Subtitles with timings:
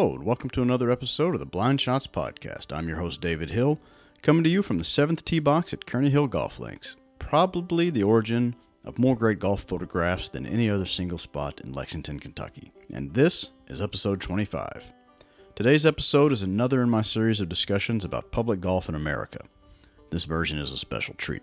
[0.00, 2.74] Hello, and welcome to another episode of the Blind Shots Podcast.
[2.74, 3.78] I'm your host, David Hill,
[4.22, 6.96] coming to you from the 7th Tee Box at Kearney Hill Golf Links.
[7.18, 12.18] Probably the origin of more great golf photographs than any other single spot in Lexington,
[12.18, 12.72] Kentucky.
[12.90, 14.90] And this is episode 25.
[15.54, 19.40] Today's episode is another in my series of discussions about public golf in America.
[20.08, 21.42] This version is a special treat.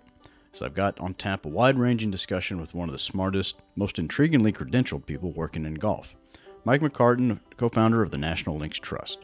[0.54, 3.98] So I've got on tap a wide ranging discussion with one of the smartest, most
[3.98, 6.16] intriguingly credentialed people working in golf.
[6.68, 9.20] Mike McCartin, co founder of the National Links Trust.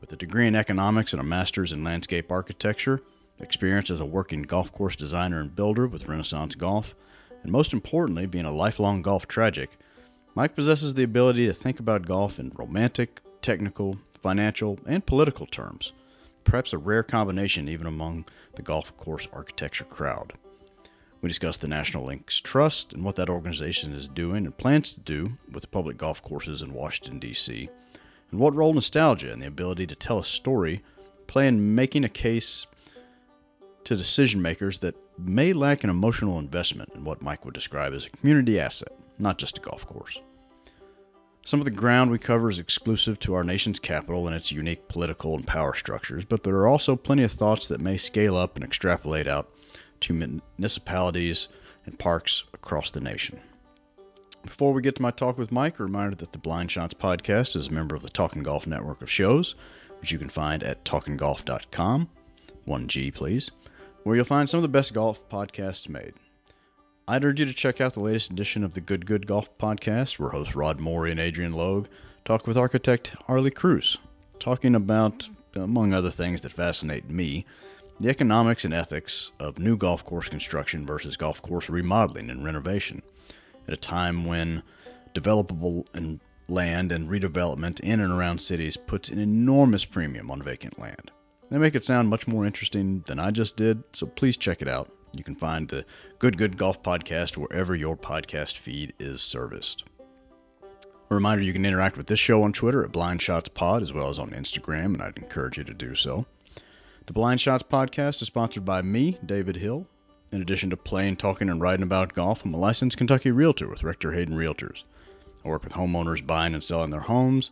[0.00, 3.02] With a degree in economics and a master's in landscape architecture,
[3.40, 6.94] experience as a working golf course designer and builder with Renaissance Golf,
[7.42, 9.76] and most importantly, being a lifelong golf tragic,
[10.36, 15.92] Mike possesses the ability to think about golf in romantic, technical, financial, and political terms,
[16.44, 18.24] perhaps a rare combination even among
[18.54, 20.34] the golf course architecture crowd.
[21.20, 25.00] We discussed the National Links Trust and what that organization is doing and plans to
[25.00, 27.68] do with the public golf courses in Washington, D.C.,
[28.30, 30.80] and what role nostalgia and the ability to tell a story
[31.26, 32.66] play in making a case
[33.82, 38.06] to decision makers that may lack an emotional investment in what Mike would describe as
[38.06, 40.20] a community asset, not just a golf course.
[41.44, 44.86] Some of the ground we cover is exclusive to our nation's capital and its unique
[44.86, 48.54] political and power structures, but there are also plenty of thoughts that may scale up
[48.54, 49.50] and extrapolate out
[50.00, 51.48] to municipalities
[51.86, 53.40] and parks across the nation.
[54.44, 57.56] Before we get to my talk with Mike, a reminder that the Blind Shots podcast
[57.56, 59.56] is a member of the Talking Golf network of shows,
[60.00, 62.08] which you can find at talkinggolf.com,
[62.66, 63.50] 1G please,
[64.04, 66.14] where you'll find some of the best golf podcasts made.
[67.08, 70.18] I'd urge you to check out the latest edition of the Good Good Golf podcast,
[70.18, 71.88] where hosts Rod Morey and Adrian Logue
[72.24, 73.96] talk with architect Harley Kruse,
[74.38, 77.46] talking about, among other things that fascinate me,
[78.00, 83.02] the economics and ethics of new golf course construction versus golf course remodeling and renovation
[83.66, 84.62] at a time when
[85.14, 90.78] developable and land and redevelopment in and around cities puts an enormous premium on vacant
[90.78, 91.10] land.
[91.50, 94.68] They make it sound much more interesting than I just did, so please check it
[94.68, 94.90] out.
[95.16, 95.84] You can find the
[96.18, 99.84] Good Good Golf podcast wherever your podcast feed is serviced.
[101.10, 103.92] A reminder you can interact with this show on Twitter at Blind Shots Pod as
[103.92, 106.26] well as on Instagram, and I'd encourage you to do so.
[107.08, 109.86] The Blind Shots podcast is sponsored by me, David Hill.
[110.30, 113.82] In addition to playing, talking, and writing about golf, I'm a licensed Kentucky realtor with
[113.82, 114.82] Rector Hayden Realtors.
[115.42, 117.50] I work with homeowners buying and selling their homes,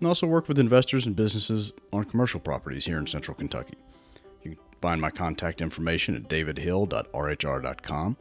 [0.00, 3.76] and also work with investors and businesses on commercial properties here in central Kentucky.
[4.42, 8.16] You can find my contact information at davidhill.rhr.com.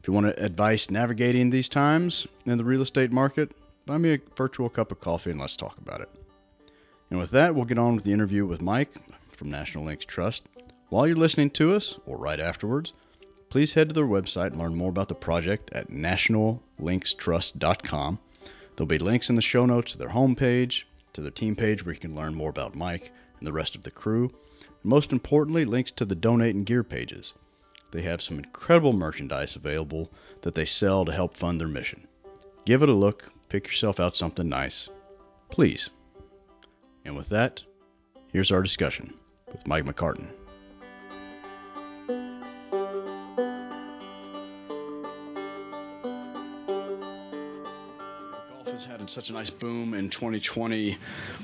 [0.00, 3.52] If you want advice navigating these times in the real estate market,
[3.84, 6.08] buy me a virtual cup of coffee and let's talk about it.
[7.10, 8.94] And with that, we'll get on with the interview with Mike
[9.34, 10.44] from National Links Trust.
[10.88, 12.92] While you're listening to us, or right afterwards,
[13.48, 18.18] please head to their website and learn more about the project at nationallinkstrust.com.
[18.76, 21.94] There'll be links in the show notes to their homepage, to their team page where
[21.94, 24.32] you can learn more about Mike and the rest of the crew,
[24.82, 27.34] and most importantly, links to the donate and gear pages.
[27.92, 30.10] They have some incredible merchandise available
[30.42, 32.08] that they sell to help fund their mission.
[32.64, 34.88] Give it a look, pick yourself out something nice.
[35.48, 35.90] Please.
[37.04, 37.62] And with that,
[38.32, 39.14] here's our discussion
[39.54, 40.26] with Mike McCartin.
[48.48, 50.98] Golf has had such a nice boom in 2020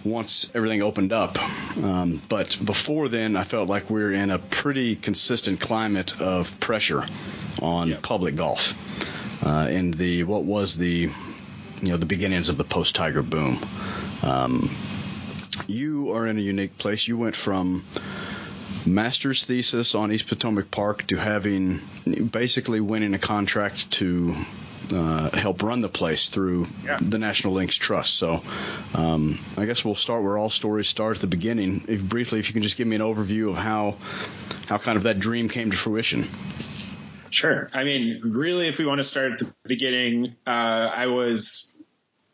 [0.05, 1.39] once everything opened up.
[1.79, 6.59] Um, but before then, I felt like we are in a pretty consistent climate of
[6.61, 7.07] pressure
[7.63, 8.03] on yep.
[8.03, 8.75] public golf.
[9.43, 11.09] Uh, in the what was the
[11.81, 13.59] you know the beginnings of the post Tiger boom.
[14.23, 14.69] Um,
[15.71, 17.07] you are in a unique place.
[17.07, 17.85] You went from
[18.85, 21.81] master's thesis on East Potomac Park to having
[22.33, 24.35] basically winning a contract to
[24.93, 26.99] uh, help run the place through yeah.
[27.01, 28.15] the National Links Trust.
[28.15, 28.43] So
[28.95, 31.85] um, I guess we'll start where all stories start at the beginning.
[31.89, 33.97] If briefly, if you can just give me an overview of how
[34.67, 36.29] how kind of that dream came to fruition.
[37.31, 37.71] Sure.
[37.73, 41.70] I mean, really, if we want to start at the beginning, uh, I was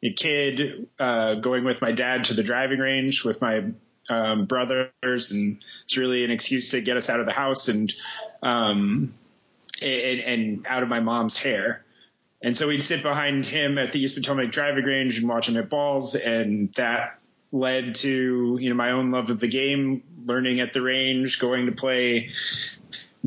[0.07, 3.65] a kid uh, going with my dad to the driving range with my
[4.09, 7.93] um, brothers, and it's really an excuse to get us out of the house and
[8.43, 9.13] um,
[9.83, 11.85] and, and out of my mom's hair.
[12.43, 15.57] And so we'd sit behind him at the East Potomac driving range and watch him
[15.57, 17.19] hit balls, and that
[17.53, 21.67] led to you know my own love of the game, learning at the range, going
[21.67, 22.31] to play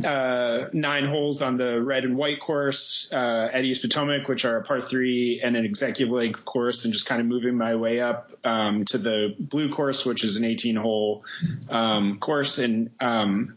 [0.06, 4.58] uh, nine holes on the red and white course uh, at East Potomac, which are
[4.58, 8.00] a par three and an executive length course, and just kind of moving my way
[8.00, 11.24] up um, to the blue course, which is an 18 hole
[11.70, 12.58] um, course.
[12.58, 13.56] And, um,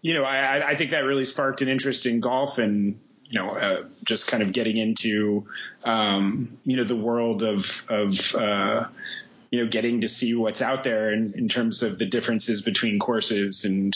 [0.00, 2.98] you know, I, I, think that really sparked an interest in golf and,
[3.28, 5.46] you know, uh, just kind of getting into,
[5.84, 8.86] um, you know, the world of, of, uh,
[9.52, 12.98] you know, getting to see what's out there in, in terms of the differences between
[12.98, 13.94] courses and,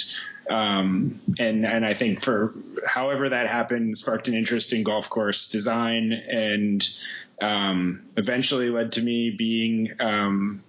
[0.51, 2.53] um, and, and I think for
[2.87, 6.87] however that happened sparked an interest in golf course design and,
[7.41, 10.63] um, eventually led to me being, um,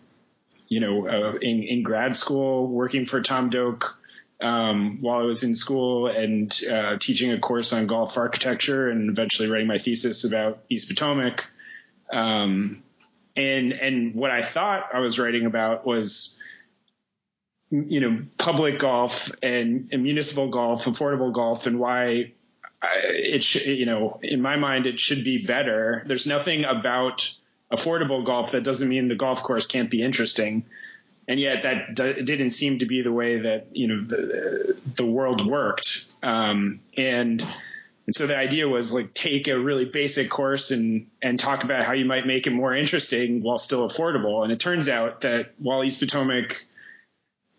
[0.70, 3.94] you know, uh, in, in grad school working for Tom Doak,
[4.40, 9.10] um, while I was in school and uh, teaching a course on golf architecture and
[9.10, 11.46] eventually writing my thesis about East Potomac.
[12.10, 12.84] Um,
[13.38, 16.38] and and what I thought I was writing about was
[17.70, 22.34] you know public golf and, and municipal golf, affordable golf, and why
[22.84, 26.04] it should you know in my mind it should be better.
[26.06, 27.32] There's nothing about
[27.72, 30.66] affordable golf that doesn't mean the golf course can't be interesting.
[31.30, 35.06] And yet that d- didn't seem to be the way that, you know, the, the
[35.06, 36.06] world worked.
[36.24, 37.46] Um, and,
[38.08, 41.84] and so the idea was like take a really basic course and and talk about
[41.84, 44.44] how you might make it more interesting while still affordable.
[44.44, 46.64] And it turns out that while East Potomac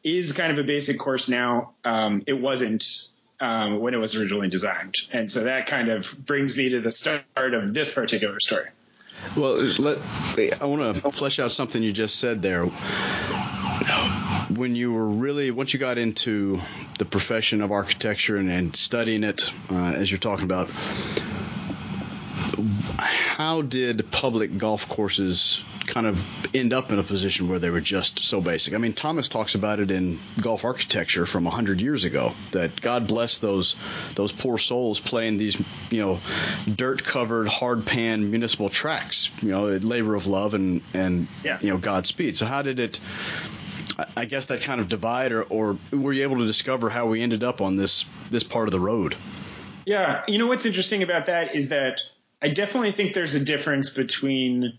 [0.03, 3.09] is kind of a basic course now, um, it wasn't
[3.41, 4.95] um, when it was originally designed.
[5.12, 8.69] And so that kind of brings me to the start of this particular story.
[9.37, 9.99] Well, let,
[10.61, 12.65] I want to flesh out something you just said there.
[14.55, 16.61] When you were really, once you got into
[16.99, 20.71] the profession of architecture and, and studying it, uh, as you're talking about,
[23.39, 26.25] how did public golf courses kind of
[26.55, 28.75] end up in a position where they were just so basic?
[28.75, 32.33] I mean, Thomas talks about it in golf architecture from hundred years ago.
[32.50, 33.77] That God bless those
[34.15, 35.61] those poor souls playing these
[35.91, 36.21] you know
[36.73, 39.31] dirt covered hard pan municipal tracks.
[39.41, 41.59] You know, labor of love and and yeah.
[41.61, 42.37] you know Godspeed.
[42.37, 42.99] So how did it?
[44.17, 47.21] I guess that kind of divide, or, or were you able to discover how we
[47.21, 49.17] ended up on this this part of the road?
[49.87, 52.01] Yeah, you know what's interesting about that is that
[52.43, 54.79] I definitely think there's a difference between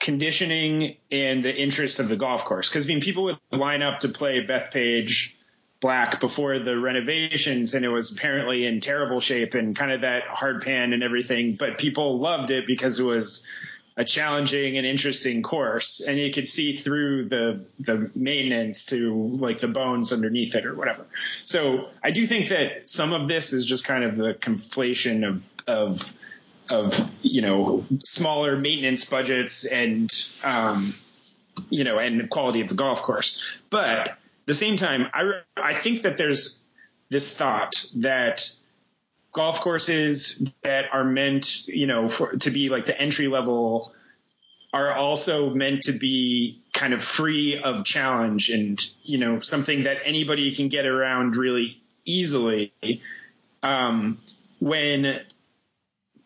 [0.00, 2.68] conditioning and the interest of the golf course.
[2.68, 5.34] Because I mean, people would line up to play Bethpage
[5.80, 10.24] Black before the renovations, and it was apparently in terrible shape and kind of that
[10.24, 11.56] hard pan and everything.
[11.58, 13.46] But people loved it because it was
[13.98, 19.60] a challenging and interesting course, and you could see through the the maintenance to like
[19.60, 21.04] the bones underneath it or whatever.
[21.44, 25.42] So I do think that some of this is just kind of the conflation of
[25.66, 26.12] of
[26.70, 30.10] of you know smaller maintenance budgets and
[30.44, 30.94] um,
[31.68, 33.42] you know and the quality of the golf course.
[33.68, 36.62] But at the same time, I I think that there's
[37.10, 38.48] this thought that
[39.32, 43.92] golf courses that are meant you know for, to be like the entry level
[44.72, 49.98] are also meant to be kind of free of challenge and you know something that
[50.04, 52.72] anybody can get around really easily
[53.62, 54.18] um,
[54.60, 55.20] when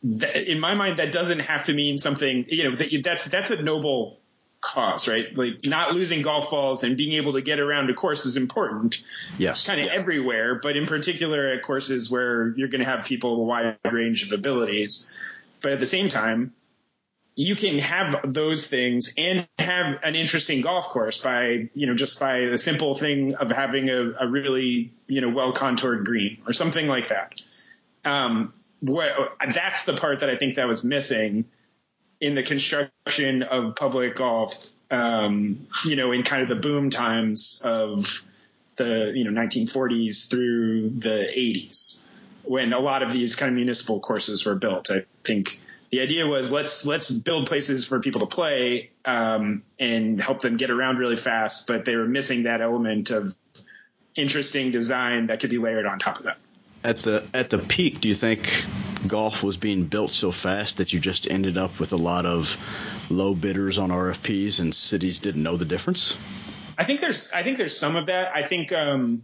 [0.02, 2.44] in my mind, that doesn't have to mean something.
[2.48, 4.18] You know, that, that's that's a noble
[4.62, 5.36] cause, right?
[5.36, 9.02] Like not losing golf balls and being able to get around a course is important.
[9.36, 9.92] Yes, kind of yeah.
[9.92, 13.78] everywhere, but in particular at courses where you're going to have people with a wide
[13.92, 15.06] range of abilities.
[15.62, 16.52] But at the same time,
[17.34, 22.20] you can have those things and have an interesting golf course by, you know, just
[22.20, 26.52] by the simple thing of having a, a really, you know, well contoured green or
[26.52, 27.34] something like that.
[28.04, 29.12] Um, what,
[29.54, 31.46] that's the part that I think that was missing
[32.22, 34.68] in the construction of public golf.
[34.90, 38.22] Um, you know, in kind of the boom times of
[38.76, 42.02] the you know 1940s through the 80s,
[42.44, 44.90] when a lot of these kind of municipal courses were built.
[44.90, 45.58] I think
[45.90, 50.56] the idea was let's let's build places for people to play um, and help them
[50.56, 53.34] get around really fast, but they were missing that element of
[54.14, 56.38] interesting design that could be layered on top of that
[56.84, 58.64] at the at the peak, do you think
[59.06, 62.56] golf was being built so fast that you just ended up with a lot of
[63.10, 66.16] low bidders on RFPs and cities didn't know the difference?
[66.78, 68.34] I think there's I think there's some of that.
[68.34, 69.22] I think um,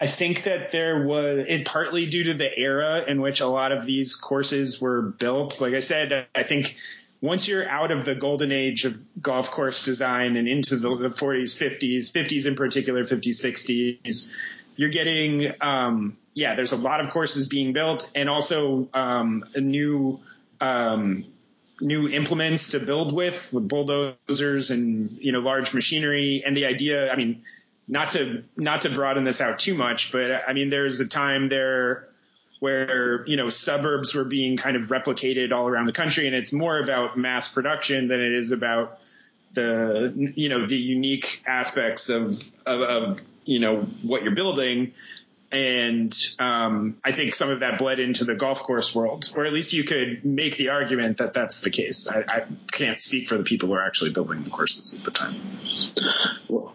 [0.00, 3.72] I think that there was it partly due to the era in which a lot
[3.72, 5.60] of these courses were built.
[5.60, 6.76] Like I said, I think
[7.20, 11.10] once you're out of the golden age of golf course design and into the, the
[11.10, 14.32] 40s, 50s, 50s in particular, 50s, 60s,
[14.76, 20.20] you're getting um, yeah, there's a lot of courses being built and also um, new
[20.58, 21.26] um,
[21.82, 26.42] new implements to build with, with bulldozers and you know large machinery.
[26.44, 27.42] And the idea, I mean,
[27.86, 31.50] not to not to broaden this out too much, but I mean, there's a time
[31.50, 32.08] there
[32.58, 36.54] where you know suburbs were being kind of replicated all around the country, and it's
[36.54, 38.98] more about mass production than it is about
[39.52, 44.94] the you know the unique aspects of of, of you know what you're building
[45.52, 49.52] and um, I think some of that bled into the golf course world, or at
[49.52, 52.08] least you could make the argument that that's the case.
[52.08, 55.10] I, I can't speak for the people who are actually building the courses at the
[55.10, 55.34] time.
[56.48, 56.74] Well,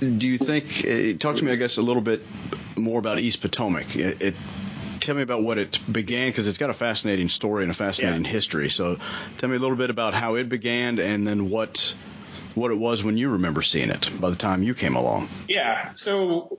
[0.00, 0.84] do you think?
[0.84, 2.22] Uh, talk to me, I guess, a little bit
[2.76, 3.94] more about East Potomac.
[3.94, 4.34] It, it
[5.00, 8.24] tell me about what it began because it's got a fascinating story and a fascinating
[8.24, 8.30] yeah.
[8.30, 8.68] history.
[8.68, 8.98] So,
[9.38, 11.94] tell me a little bit about how it began and then what
[12.54, 15.28] what it was when you remember seeing it by the time you came along.
[15.48, 15.92] Yeah.
[15.94, 16.58] So,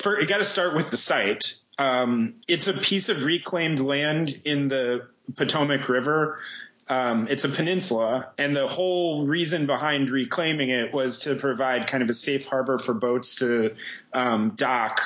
[0.00, 1.56] for it got to start with the site.
[1.78, 6.38] Um, it's a piece of reclaimed land in the Potomac River.
[6.86, 12.02] Um, it's a peninsula, and the whole reason behind reclaiming it was to provide kind
[12.02, 13.74] of a safe harbor for boats to
[14.12, 15.00] um, dock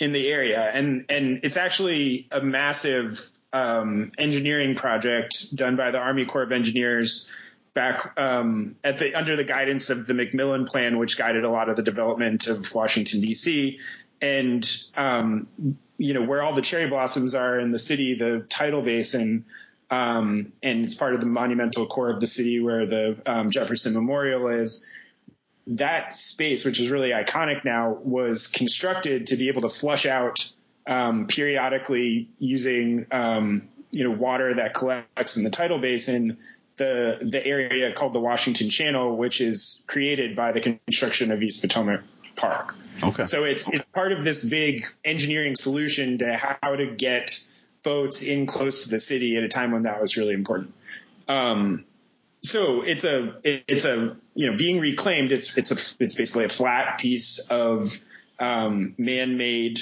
[0.00, 0.60] in the area.
[0.60, 3.20] And and it's actually a massive
[3.52, 7.30] um, engineering project done by the Army Corps of Engineers
[7.74, 11.68] back um, at the under the guidance of the McMillan Plan, which guided a lot
[11.68, 13.78] of the development of Washington D.C.
[14.22, 15.48] And um,
[15.98, 19.44] you know where all the cherry blossoms are in the city, the tidal basin,
[19.90, 23.94] um, and it's part of the monumental core of the city where the um, Jefferson
[23.94, 24.88] Memorial is.
[25.66, 30.50] That space, which is really iconic now, was constructed to be able to flush out
[30.86, 36.38] um, periodically using um, you know water that collects in the tidal basin
[36.80, 41.60] the the area called the Washington Channel, which is created by the construction of East
[41.60, 42.00] Potomac
[42.40, 42.74] Park.
[43.02, 43.24] Okay.
[43.24, 47.38] So it's it's part of this big engineering solution to how to get
[47.82, 50.74] boats in close to the city at a time when that was really important.
[51.28, 51.84] Um,
[52.42, 55.32] so it's a it's a you know being reclaimed.
[55.32, 57.92] It's it's a it's basically a flat piece of
[58.38, 59.80] um, man-made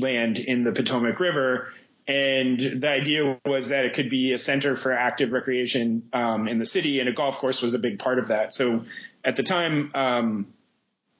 [0.00, 1.68] land in the Potomac River
[2.06, 6.58] and the idea was that it could be a center for active recreation um, in
[6.58, 8.52] the city, and a golf course was a big part of that.
[8.52, 8.84] So
[9.24, 10.46] at the time, um,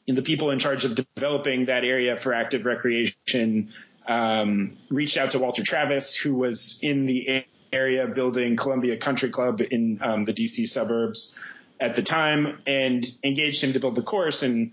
[0.06, 3.70] the people in charge of developing that area for active recreation
[4.06, 9.60] um, reached out to Walter Travis, who was in the area building Columbia Country Club
[9.60, 11.38] in um, the DC suburbs
[11.80, 14.42] at the time, and engaged him to build the course.
[14.42, 14.72] And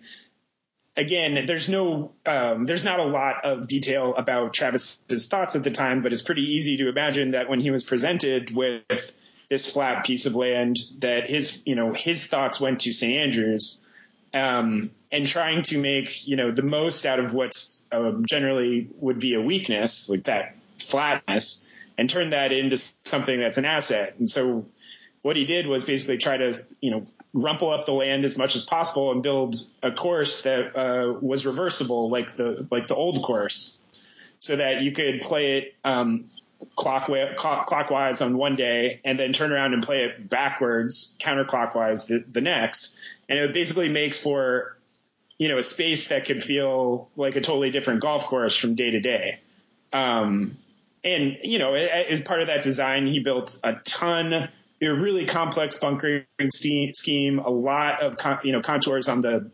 [0.96, 5.72] again, there's no, um, there's not a lot of detail about Travis's thoughts at the
[5.72, 9.12] time, but it's pretty easy to imagine that when he was presented with
[9.50, 13.18] this flat piece of land, that his, you know, his thoughts went to St.
[13.18, 13.84] Andrews,
[14.34, 19.20] um, and trying to make, you know, the most out of what's uh, generally would
[19.20, 24.16] be a weakness, like that flatness, and turn that into something that's an asset.
[24.18, 24.66] And so
[25.22, 28.56] what he did was basically try to, you know, rumple up the land as much
[28.56, 33.24] as possible and build a course that uh, was reversible, like the like the old
[33.24, 33.78] course,
[34.40, 36.26] so that you could play it um,
[36.76, 42.24] clockwise, clockwise on one day and then turn around and play it backwards, counterclockwise the,
[42.32, 42.98] the next,
[43.30, 44.78] and it basically makes for
[45.38, 48.92] you know a space that could feel like a totally different golf course from day
[48.92, 49.40] to day.
[49.94, 50.58] Um,
[51.04, 54.50] and you know, as part of that design, he built a ton
[54.82, 59.52] a really complex bunkering scheme, a lot of con- you know contours on the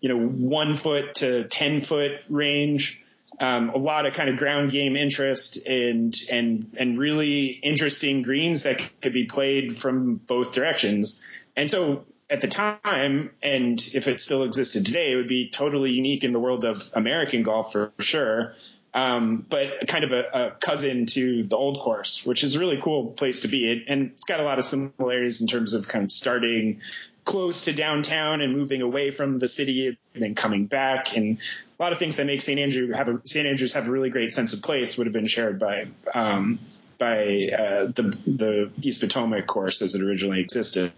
[0.00, 3.02] you know one foot to ten foot range,
[3.40, 8.64] um, a lot of kind of ground game interest and and and really interesting greens
[8.64, 11.22] that could be played from both directions.
[11.56, 15.92] And so at the time, and if it still existed today, it would be totally
[15.92, 18.54] unique in the world of American golf for sure
[18.96, 22.80] um, but kind of a, a, cousin to the old course, which is a really
[22.80, 23.84] cool place to be.
[23.86, 26.80] And it's got a lot of similarities in terms of kind of starting
[27.26, 31.14] close to downtown and moving away from the city and then coming back.
[31.14, 31.36] And
[31.78, 32.58] a lot of things that make St.
[32.58, 33.46] Andrew have a, St.
[33.46, 36.58] Andrews have a really great sense of place would have been shared by, um,
[36.98, 40.92] by uh, the the East Potomac course as it originally existed.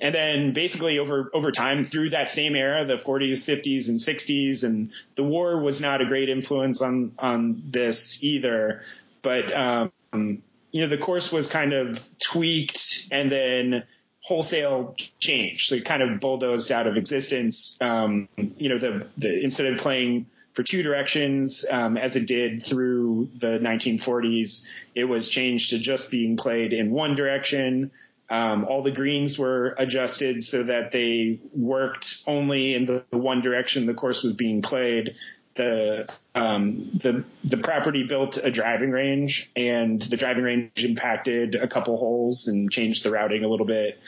[0.00, 4.64] And then basically over over time through that same era, the 40s, 50s, and 60s,
[4.64, 8.82] and the war was not a great influence on on this either.
[9.22, 13.84] But um, you know, the course was kind of tweaked and then
[14.24, 15.68] wholesale changed.
[15.68, 17.78] So it kind of bulldozed out of existence.
[17.80, 22.62] Um, you know, the, the instead of playing for two directions um, as it did
[22.62, 27.90] through the 1940s, it was changed to just being played in one direction.
[28.30, 33.42] Um, all the greens were adjusted so that they worked only in the, the one
[33.42, 35.14] direction the course was being played.
[35.56, 41.68] The um, the the property built a driving range, and the driving range impacted a
[41.68, 44.00] couple holes and changed the routing a little bit.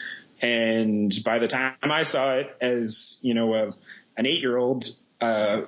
[0.42, 3.74] And by the time I saw it as you know a,
[4.16, 4.88] an eight year old,
[5.20, 5.62] uh,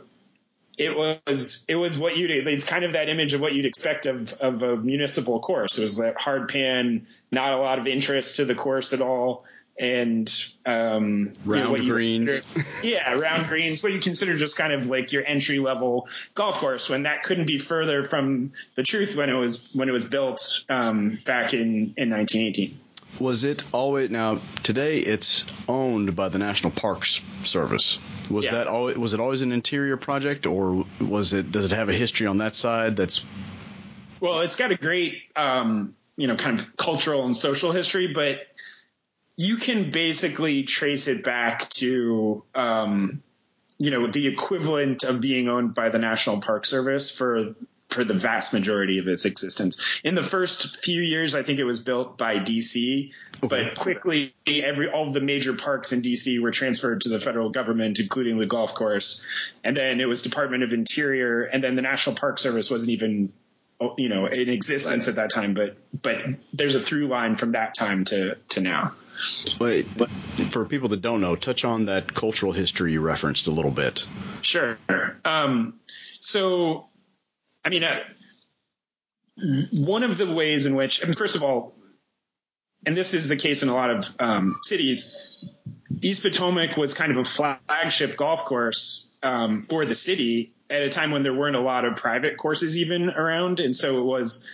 [0.79, 4.07] it was it was what you'd it's kind of that image of what you'd expect
[4.07, 5.77] of of a municipal course.
[5.77, 9.45] It was that hard pan, not a lot of interest to the course at all,
[9.79, 10.33] and
[10.65, 12.41] um, round you know, greens.
[12.83, 13.83] yeah, round greens.
[13.83, 17.47] What you consider just kind of like your entry level golf course, when that couldn't
[17.47, 21.95] be further from the truth when it was when it was built um, back in
[21.97, 22.79] in 1918.
[23.21, 24.99] Was it always now today?
[24.99, 27.99] It's owned by the National Parks Service.
[28.31, 28.53] Was yeah.
[28.53, 31.93] that always was it always an interior project, or was it does it have a
[31.93, 32.97] history on that side?
[32.97, 33.25] That's
[34.21, 38.47] well, it's got a great um, you know kind of cultural and social history, but
[39.37, 43.23] you can basically trace it back to um,
[43.79, 47.55] you know the equivalent of being owned by the National Park Service for
[47.89, 49.83] for the vast majority of its existence.
[50.05, 54.91] In the first few years, I think it was built by DC, but quickly every
[54.91, 58.47] all of the major parks in DC were transferred to the federal government, including the
[58.47, 59.25] golf course.
[59.65, 63.33] And then it was Department of Interior, and then the National Park Service wasn't even
[63.97, 66.19] you know in existence at that time, but but
[66.53, 68.93] there's a through line from that time to to now.
[69.59, 70.11] Wait, but
[70.51, 74.07] for people that don't know, touch on that cultural history you referenced a little bit.
[74.43, 74.79] Sure.
[75.25, 75.75] Um,
[76.15, 76.87] so,
[77.69, 78.01] I mean, uh,
[79.73, 81.75] one of the ways in which, I mean, first of all,
[82.87, 85.15] and this is the case in a lot of um, cities,
[86.01, 90.89] East Potomac was kind of a flagship golf course um, for the city at a
[90.89, 94.49] time when there weren't a lot of private courses even around, and so it was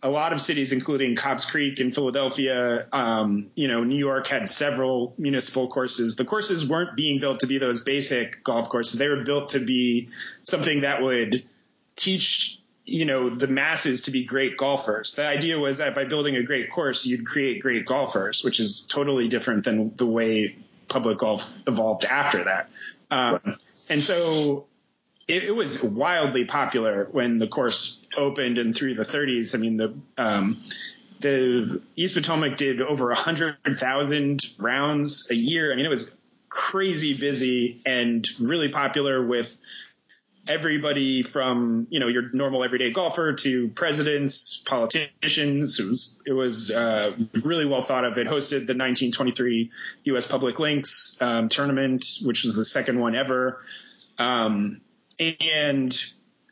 [0.00, 4.48] a lot of cities, including Cobbs Creek in Philadelphia, um, you know, New York had
[4.48, 6.14] several municipal courses.
[6.14, 8.96] The courses weren't being built to be those basic golf courses.
[8.96, 10.10] They were built to be
[10.44, 11.42] something that would
[12.00, 15.14] teach, you know, the masses to be great golfers.
[15.14, 18.86] The idea was that by building a great course, you'd create great golfers, which is
[18.86, 20.56] totally different than the way
[20.88, 22.68] public golf evolved after that.
[23.10, 23.56] Um,
[23.88, 24.66] and so
[25.28, 29.54] it, it, was wildly popular when the course opened and through the 30s.
[29.54, 30.62] I mean, the um,
[31.20, 35.72] the East Potomac did over a hundred thousand rounds a year.
[35.72, 36.16] I mean, it was
[36.48, 39.54] crazy busy and really popular with
[40.50, 45.78] everybody from you know your normal everyday golfer to presidents, politicians.
[45.78, 48.18] It was it was uh, really well thought of.
[48.18, 49.70] It hosted the 1923
[50.04, 50.26] U.S.
[50.26, 53.62] Public Links um, tournament, which was the second one ever.
[54.18, 54.80] Um,
[55.18, 55.96] and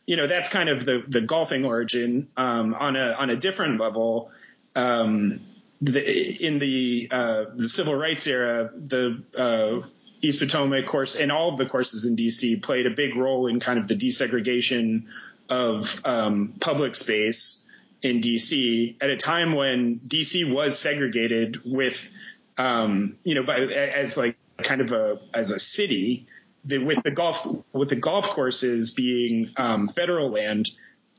[0.06, 3.80] you know that's kind of the the golfing origin um, on a on a different
[3.80, 4.30] level.
[4.76, 5.40] Um,
[5.80, 9.86] the, in the uh, the civil rights era, the uh,
[10.20, 13.60] East Potomac course and all of the courses in DC played a big role in
[13.60, 15.04] kind of the desegregation
[15.48, 17.64] of um, public space
[18.02, 22.10] in DC at a time when DC was segregated with,
[22.56, 26.26] um, you know, by, as like kind of a as a city
[26.64, 30.68] the, with the golf with the golf courses being um, federal land,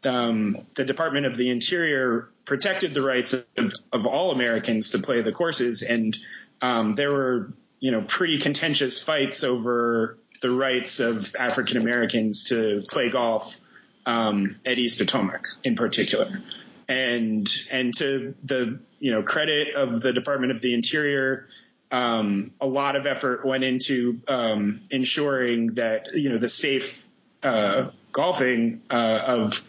[0.04, 3.46] um, the Department of the Interior protected the rights of,
[3.92, 6.18] of all Americans to play the courses, and
[6.62, 12.84] um, there were you know pretty contentious fights over the rights of African Americans to
[12.90, 13.58] play golf
[14.06, 16.42] um, at East Potomac in particular.
[16.88, 21.46] And and to the you know credit of the Department of the Interior,
[21.92, 27.04] um, a lot of effort went into um, ensuring that you know the safe
[27.44, 29.62] uh, golfing uh, of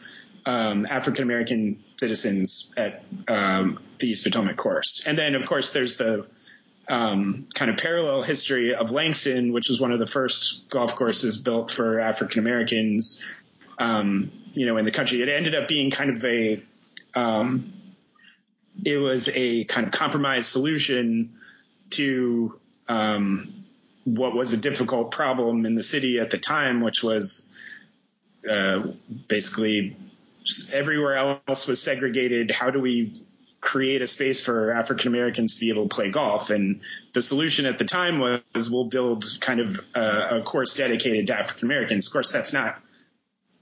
[0.47, 5.99] um, African American citizens at um, the East Potomac course, and then of course there's
[5.99, 6.27] the
[6.91, 11.39] um, kind of parallel history of Langston, which was one of the first golf courses
[11.39, 13.25] built for African Americans,
[13.79, 15.23] um, you know, in the country.
[15.23, 16.61] It ended up being kind of a
[18.85, 21.35] it was a kind of compromise solution
[21.91, 23.53] to um,
[24.05, 27.53] what was a difficult problem in the city at the time, which was
[28.51, 28.83] uh,
[29.29, 29.97] basically
[30.73, 32.51] everywhere else was segregated.
[32.51, 33.21] How do we
[33.61, 36.51] create a space for African Americans to be able to play golf?
[36.51, 36.81] And
[37.13, 41.39] the solution at the time was we'll build kind of a, a course dedicated to
[41.39, 42.07] African Americans.
[42.07, 42.79] Of course, that's not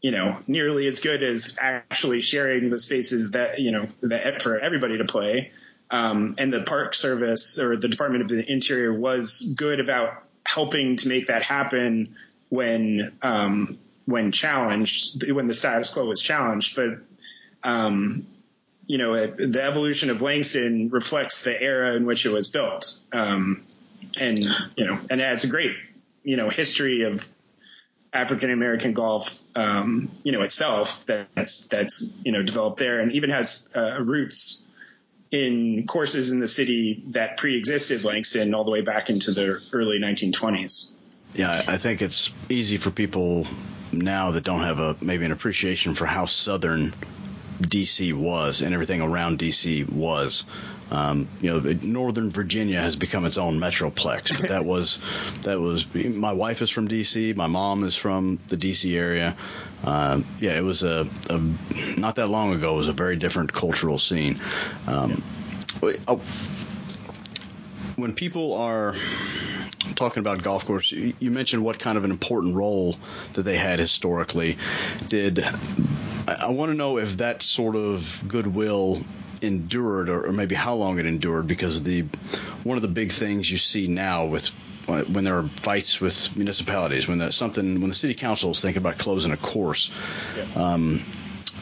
[0.00, 4.58] you know nearly as good as actually sharing the spaces that you know that for
[4.58, 5.52] everybody to play.
[5.90, 10.96] Um, and the Park Service or the Department of the Interior was good about helping
[10.96, 12.14] to make that happen
[12.50, 16.76] when um, when challenged, when the status quo was challenged.
[16.76, 16.98] But
[17.62, 18.26] um,
[18.88, 22.98] you know, it, the evolution of Langston reflects the era in which it was built,
[23.12, 23.62] um,
[24.18, 24.38] and
[24.77, 25.77] you know, and it has a great
[26.24, 27.24] you know history of
[28.12, 33.29] African American golf, um, you know, itself that's that's you know developed there, and even
[33.29, 34.64] has uh, roots
[35.31, 39.98] in courses in the city that pre-existed Langston all the way back into the early
[39.98, 40.92] 1920s.
[41.35, 43.46] Yeah, I think it's easy for people
[43.92, 46.94] now that don't have a maybe an appreciation for how southern
[47.60, 50.44] DC was and everything around DC was.
[50.90, 54.98] Um, you know, Northern Virginia has become its own metroplex, but that was
[55.42, 57.34] that was my wife is from D.C.
[57.34, 58.96] My mom is from the D.C.
[58.96, 59.36] area.
[59.84, 61.38] Uh, yeah, it was a, a,
[61.98, 62.74] not that long ago.
[62.74, 64.40] It was a very different cultural scene.
[64.86, 65.22] Um,
[65.82, 66.20] oh,
[67.96, 68.94] when people are
[69.94, 72.96] talking about golf course, you mentioned what kind of an important role
[73.34, 74.56] that they had historically.
[75.08, 75.44] Did
[76.40, 79.00] I want to know if that sort of goodwill
[79.40, 81.46] endured, or, maybe how long it endured?
[81.46, 82.02] Because the
[82.64, 84.48] one of the big things you see now with
[84.86, 88.96] when there are fights with municipalities, when something, when the city council is thinking about
[88.96, 89.90] closing a course,
[90.34, 90.46] yeah.
[90.56, 91.02] um,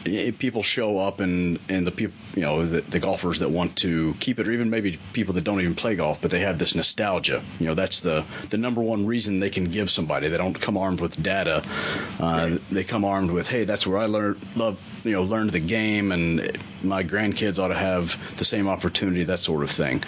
[0.05, 4.13] people show up and and the people you know the, the, golfers that want to
[4.19, 6.75] keep it or even maybe people that don't even play golf but they have this
[6.75, 7.41] nostalgia.
[7.59, 10.29] You know that's the the number one reason they can give somebody.
[10.29, 11.63] They don't come armed with data.
[12.19, 12.61] Uh, right.
[12.71, 16.11] they come armed with hey that's where I learned love you know learned the game
[16.11, 20.03] and my grandkids ought to have the same opportunity that sort of thing.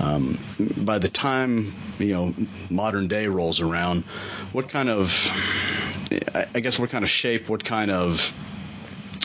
[0.00, 0.38] Um,
[0.76, 2.34] by the time you know
[2.70, 4.04] modern day rolls around
[4.52, 5.12] what kind of
[6.34, 8.34] I guess what kind of shape what kind of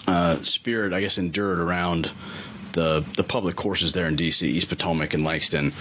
[0.08, 2.12] uh, spirit, I guess, endured around
[2.74, 5.74] the the public courses there in DC, East Potomac and Langston.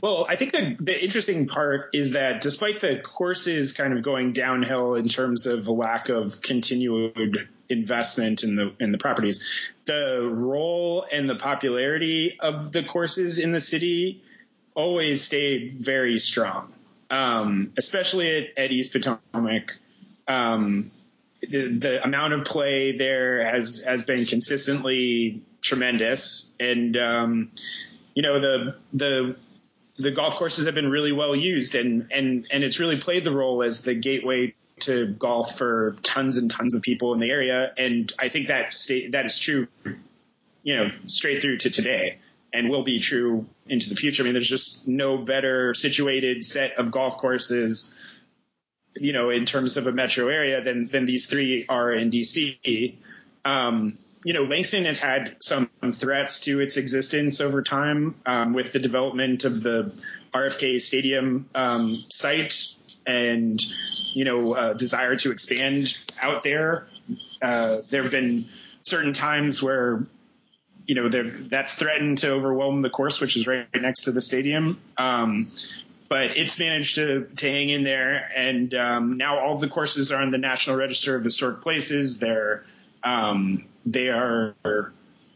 [0.00, 4.32] Well, I think the, the interesting part is that despite the courses kind of going
[4.32, 9.46] downhill in terms of a lack of continued investment in the in the properties,
[9.86, 14.22] the role and the popularity of the courses in the city
[14.74, 16.72] always stayed very strong,
[17.10, 19.72] um, especially at, at East Potomac.
[20.28, 20.90] Um,
[21.40, 27.50] the, the amount of play there has has been consistently tremendous, and um,
[28.14, 29.36] you know the the
[29.98, 33.32] the golf courses have been really well used, and and and it's really played the
[33.32, 37.72] role as the gateway to golf for tons and tons of people in the area,
[37.76, 39.68] and I think that state that is true,
[40.62, 42.18] you know, straight through to today.
[42.50, 44.22] And will be true into the future.
[44.22, 47.94] I mean, there's just no better situated set of golf courses
[49.00, 52.94] you know, in terms of a metro area than than these three are in DC.
[53.44, 58.72] Um, you know, Langston has had some threats to its existence over time um, with
[58.72, 59.92] the development of the
[60.34, 62.74] RFK Stadium um, site
[63.06, 63.60] and
[64.14, 66.88] you know uh, desire to expand out there.
[67.40, 68.46] Uh, there have been
[68.82, 70.04] certain times where
[70.86, 71.08] you know
[71.48, 74.80] that's threatened to overwhelm the course, which is right next to the stadium.
[74.96, 75.46] Um,
[76.08, 78.30] but it's managed to to hang in there.
[78.34, 82.18] And um, now all the courses are on the National Register of Historic Places.
[82.18, 82.64] They're
[83.02, 84.54] um, they are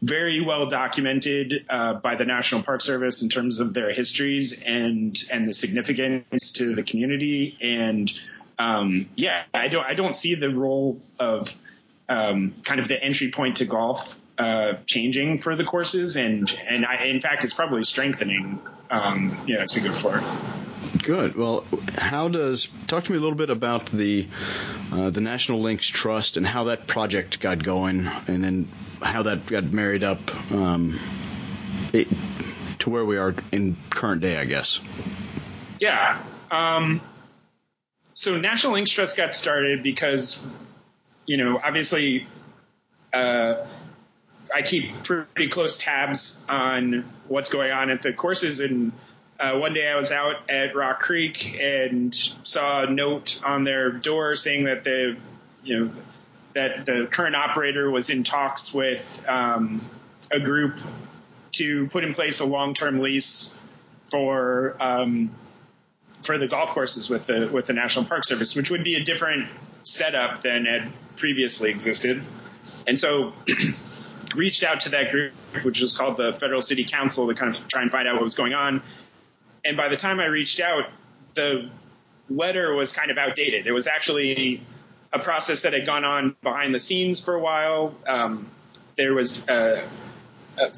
[0.01, 5.17] very well documented uh, by the National Park Service in terms of their histories and
[5.31, 7.57] and the significance to the community.
[7.61, 8.11] And
[8.59, 11.53] um, yeah, I don't I don't see the role of
[12.09, 16.85] um, kind of the entry point to golf uh, changing for the courses, and and
[16.85, 18.59] I, in fact, it's probably strengthening.
[18.91, 20.23] Um, know, as we go forward.
[21.01, 21.35] Good.
[21.35, 21.65] Well,
[21.97, 24.27] how does talk to me a little bit about the
[24.91, 28.67] uh, the National Links Trust and how that project got going, and then
[29.01, 30.19] how that got married up
[30.51, 30.99] um,
[31.91, 32.07] it,
[32.79, 34.79] to where we are in current day, I guess.
[35.79, 36.21] Yeah.
[36.51, 37.01] Um,
[38.13, 40.45] so National Links Trust got started because,
[41.25, 42.27] you know, obviously.
[43.13, 43.65] Uh,
[44.53, 48.59] I keep pretty close tabs on what's going on at the courses.
[48.59, 48.91] And
[49.43, 53.91] uh, one day I was out at Rock Creek and saw a note on their
[53.91, 55.17] door saying that the,
[55.63, 55.91] you know,
[56.53, 59.81] that the current operator was in talks with um,
[60.31, 60.77] a group
[61.53, 63.53] to put in place a long-term lease
[64.09, 65.31] for um,
[66.21, 69.03] for the golf courses with the with the National Park Service, which would be a
[69.03, 69.49] different
[69.83, 72.23] setup than had previously existed.
[72.87, 73.33] And so
[74.35, 77.67] reached out to that group, which was called the Federal City Council, to kind of
[77.67, 78.81] try and find out what was going on.
[79.65, 80.89] And by the time I reached out,
[81.35, 81.69] the
[82.29, 83.67] letter was kind of outdated.
[83.67, 84.61] It was actually
[85.11, 87.95] a process that had gone on behind the scenes for a while.
[88.07, 88.49] Um,
[88.97, 89.83] there was a,
[90.57, 90.71] a,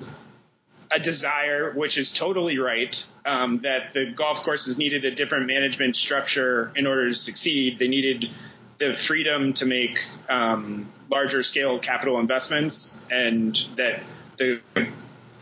[0.92, 5.96] a, desire, which is totally right, um, that the golf courses needed a different management
[5.96, 7.80] structure in order to succeed.
[7.80, 8.30] They needed
[8.78, 14.04] the freedom to make um, larger scale capital investments and that
[14.38, 14.60] the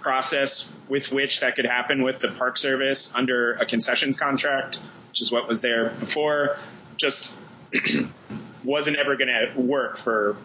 [0.03, 5.21] process with which that could happen with the park service under a concessions contract, which
[5.21, 6.57] is what was there before,
[6.97, 7.35] just
[8.63, 10.35] wasn't ever going to work for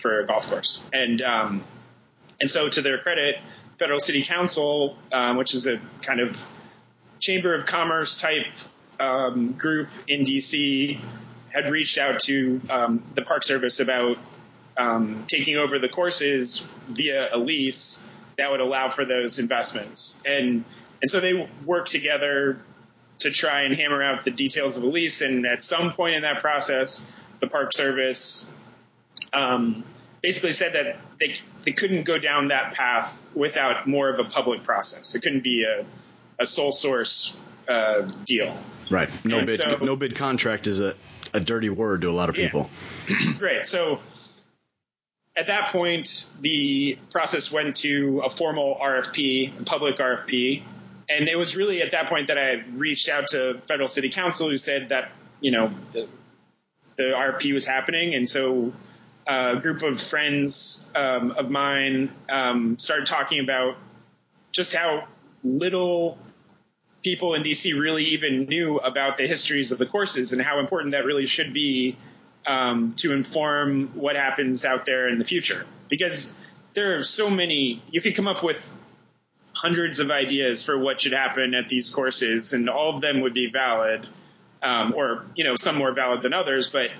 [0.00, 0.82] for a golf course.
[0.92, 1.64] And um,
[2.40, 3.36] and so to their credit,
[3.78, 6.42] Federal City Council, um, which is a kind of
[7.20, 8.46] chamber of commerce type
[9.00, 11.00] um, group in DC,
[11.48, 14.18] had reached out to um, the Park Service about
[14.76, 18.02] um, taking over the courses via a lease
[18.38, 20.20] that would allow for those investments.
[20.26, 20.64] And
[21.02, 22.58] and so they worked together
[23.20, 25.20] to try and hammer out the details of a lease.
[25.20, 27.06] And at some point in that process,
[27.40, 28.48] the Park Service
[29.32, 29.84] um,
[30.22, 34.62] basically said that they they couldn't go down that path without more of a public
[34.64, 35.14] process.
[35.14, 35.84] It couldn't be a
[36.38, 37.36] a sole source
[37.68, 38.56] uh, deal.
[38.90, 39.08] Right.
[39.24, 39.58] No And bid.
[39.60, 40.94] so- no bid contract is a,
[41.32, 42.46] a dirty word to a lot of Yeah.
[42.46, 42.70] people.
[43.38, 43.66] Great.
[43.66, 44.00] So
[45.36, 50.62] at that point, the process went to a formal RFP, a public RFP.
[51.08, 54.48] And it was really at that point that I reached out to federal city council
[54.48, 56.08] who said that, you know, the,
[56.96, 58.14] the RFP was happening.
[58.14, 58.72] And so
[59.28, 63.76] uh, a group of friends um, of mine um, started talking about
[64.52, 65.08] just how
[65.42, 66.16] little
[67.02, 70.92] people in DC really even knew about the histories of the courses and how important
[70.92, 71.96] that really should be
[72.46, 75.64] um, to inform what happens out there in the future.
[75.88, 76.34] Because
[76.74, 78.68] there are so many, you could come up with
[79.54, 83.34] hundreds of ideas for what should happen at these courses, and all of them would
[83.34, 84.06] be valid,
[84.62, 86.90] um, or you know, some more valid than others, but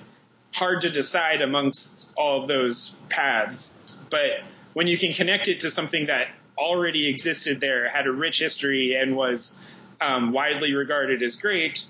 [0.52, 4.02] hard to decide amongst all of those paths.
[4.08, 8.38] But when you can connect it to something that already existed there, had a rich
[8.38, 9.64] history, and was
[10.00, 11.84] um, widely regarded as great,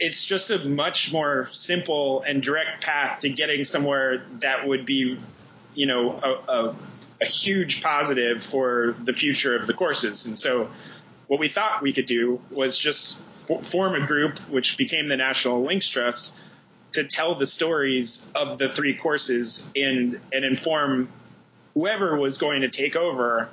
[0.00, 5.18] it's just a much more simple and direct path to getting somewhere that would be,
[5.74, 6.76] you know, a, a,
[7.20, 10.26] a huge positive for the future of the courses.
[10.26, 10.70] And so,
[11.28, 13.20] what we thought we could do was just
[13.66, 16.34] form a group, which became the National Links Trust,
[16.92, 21.08] to tell the stories of the three courses and and inform
[21.74, 23.48] whoever was going to take over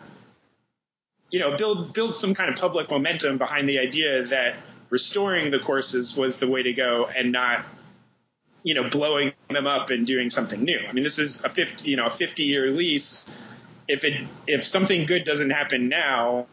[1.30, 4.56] you know, build build some kind of public momentum behind the idea that
[4.90, 7.66] restoring the courses was the way to go and not,
[8.64, 10.80] you know, blowing them up and doing something new.
[10.88, 13.38] I mean, this is a 50, you know, a 50 year lease.
[13.88, 16.48] If it if something good doesn't happen now,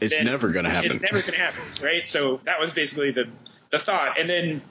[0.00, 0.92] It's never going to happen.
[0.92, 2.06] It's never going to happen, right?
[2.06, 3.28] So that was basically the
[3.70, 4.62] the thought, and then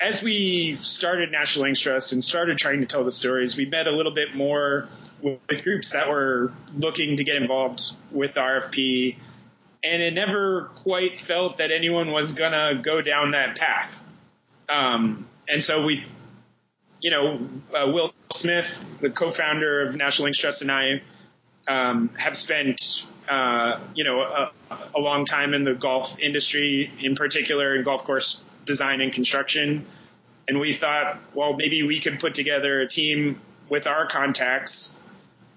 [0.00, 3.86] as we started National Links Trust and started trying to tell the stories, we met
[3.86, 4.88] a little bit more
[5.22, 9.16] with, with groups that were looking to get involved with the RFP,
[9.82, 14.02] and it never quite felt that anyone was gonna go down that path.
[14.68, 16.04] Um, and so we,
[17.00, 17.38] you know,
[17.74, 21.02] uh, Will Smith, the co-founder of National Links Trust, and I
[21.68, 24.52] um, have spent, uh, you know, a,
[24.94, 29.86] a long time in the golf industry, in particular in golf course design and construction.
[30.48, 34.98] And we thought, well, maybe we could put together a team with our contacts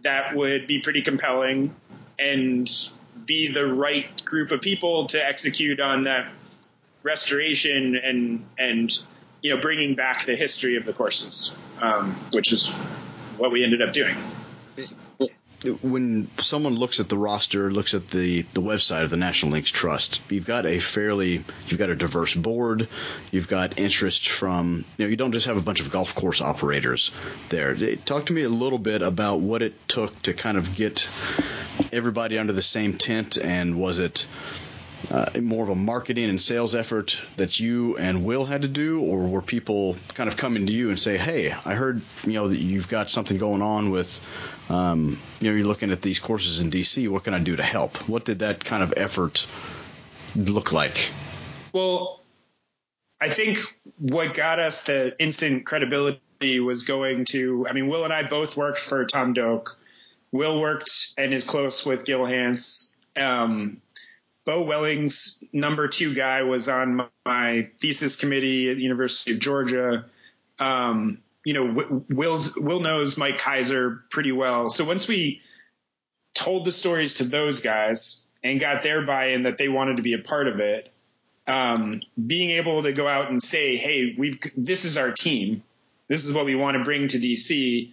[0.03, 1.75] that would be pretty compelling
[2.17, 2.69] and
[3.25, 6.31] be the right group of people to execute on that
[7.03, 9.01] restoration and and
[9.41, 12.69] you know bringing back the history of the courses, um, which is
[13.37, 14.17] what we ended up doing.
[15.81, 19.69] When someone looks at the roster, looks at the, the website of the National Links
[19.69, 22.87] Trust, you've got a fairly, you've got a diverse board,
[23.31, 26.41] you've got interest from, you know, you don't just have a bunch of golf course
[26.41, 27.11] operators
[27.49, 27.75] there.
[27.75, 31.09] Eh, talk to me a little bit about what it took to kind of get
[31.91, 34.25] everybody under the same tent, and was it
[35.09, 39.01] uh, more of a marketing and sales effort that you and Will had to do,
[39.01, 42.49] or were people kind of coming to you and say, "Hey, I heard you know
[42.49, 44.19] that you've got something going on with,
[44.69, 47.07] um, you know, you're looking at these courses in DC.
[47.09, 49.47] What can I do to help?" What did that kind of effort
[50.35, 51.11] look like?
[51.73, 52.19] Well,
[53.21, 53.59] I think
[53.99, 57.67] what got us the instant credibility was going to.
[57.69, 59.77] I mean, Will and I both worked for Tom Doak.
[60.31, 62.95] Will worked and is close with Gil Hanse.
[63.17, 63.81] Um,
[64.49, 70.05] Beau Welling's number two guy was on my thesis committee at the University of Georgia.
[70.57, 74.69] Um, you know, Will's, Will knows Mike Keiser pretty well.
[74.69, 75.41] So once we
[76.33, 80.13] told the stories to those guys and got their buy-in that they wanted to be
[80.13, 80.91] a part of it,
[81.47, 85.61] um, being able to go out and say, "Hey, we've this is our team.
[86.07, 87.91] This is what we want to bring to DC."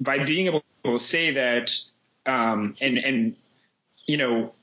[0.00, 1.78] By being able to say that,
[2.24, 3.36] um, and and
[4.06, 4.54] you know,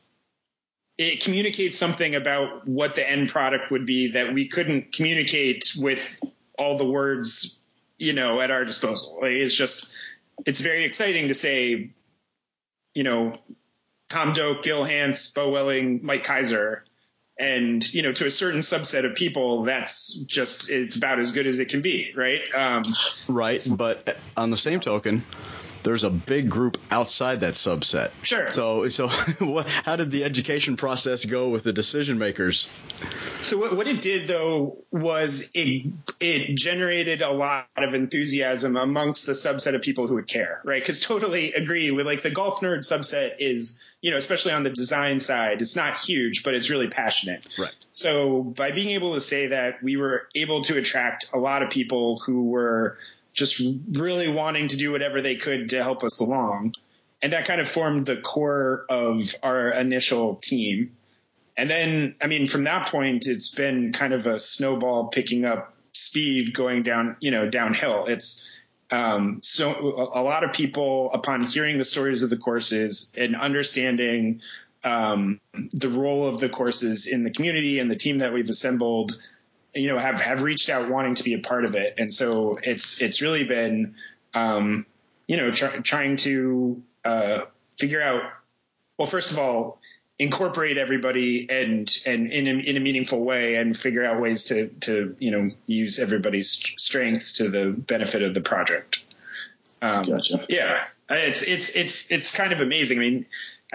[0.98, 6.02] it communicates something about what the end product would be that we couldn't communicate with
[6.58, 7.58] all the words,
[7.98, 9.20] you know, at our disposal.
[9.24, 9.94] It's just,
[10.46, 11.90] it's very exciting to say,
[12.94, 13.34] you know,
[14.08, 16.82] Tom Doak, Gil Hanse, Beau Welling, Mike Keiser.
[17.38, 21.48] And, you know, to a certain subset of people, that's just, it's about as good
[21.48, 22.42] as it can be, right?
[22.56, 22.84] Um,
[23.28, 25.26] Right, but on the same token,
[25.86, 28.10] there's a big group outside that subset.
[28.24, 28.50] Sure.
[28.52, 29.08] So so
[29.40, 32.68] what, how did the education process go with the decision makers?
[33.42, 35.86] So what, what it did though was it
[36.20, 40.82] it generated a lot of enthusiasm amongst the subset of people who would care, right?
[40.82, 44.72] Because totally agree with like the golf nerd subset is you know especially on the
[44.72, 47.46] design side, it's not huge, but it's really passionate.
[47.60, 47.74] Right.
[47.92, 51.70] So by being able to say that, we were able to attract a lot of
[51.70, 52.98] people who were
[53.36, 56.74] just really wanting to do whatever they could to help us along.
[57.22, 60.96] And that kind of formed the core of our initial team.
[61.58, 65.74] And then, I mean, from that point, it's been kind of a snowball picking up
[65.92, 68.06] speed going down, you know, downhill.
[68.08, 68.50] It's,
[68.92, 74.42] um, so a lot of people, upon hearing the stories of the courses and understanding
[74.84, 75.40] um,
[75.72, 79.18] the role of the courses in the community and the team that we've assembled,
[79.76, 82.56] you know, have have reached out wanting to be a part of it, and so
[82.64, 83.96] it's it's really been,
[84.34, 84.86] um,
[85.28, 87.42] you know, try, trying to uh,
[87.78, 88.24] figure out.
[88.98, 89.80] Well, first of all,
[90.18, 94.68] incorporate everybody and and in a, in a meaningful way, and figure out ways to
[94.82, 99.00] to you know use everybody's strengths to the benefit of the project.
[99.82, 100.46] Um, gotcha.
[100.48, 102.98] Yeah, it's it's it's it's kind of amazing.
[102.98, 103.26] I mean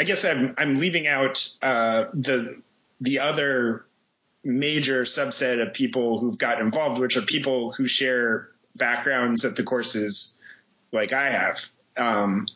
[0.01, 2.61] I guess I'm I'm leaving out uh, the
[3.03, 3.85] the other
[4.45, 9.63] major subset of people who've gotten involved, which are people who share backgrounds at the
[9.63, 10.39] courses
[10.93, 11.65] like I have.
[11.97, 12.47] Um,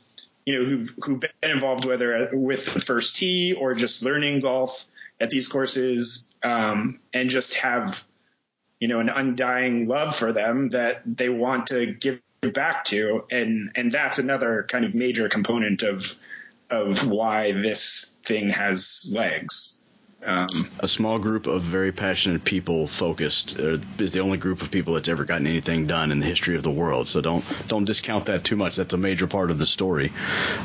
[0.47, 4.85] you know, who've, who've been involved whether with the first tee or just learning golf
[5.21, 8.03] at these courses, um, and just have,
[8.81, 12.21] you know, an undying love for them that they want to give
[12.53, 13.25] back to.
[13.31, 16.05] And, and that's another kind of major component of,
[16.69, 19.74] of why this thing has legs.
[20.25, 24.71] Um, a small group of very passionate people focused uh, is the only group of
[24.71, 27.09] people that's ever gotten anything done in the history of the world.
[27.09, 28.77] So don't don't discount that too much.
[28.77, 30.13] That's a major part of the story.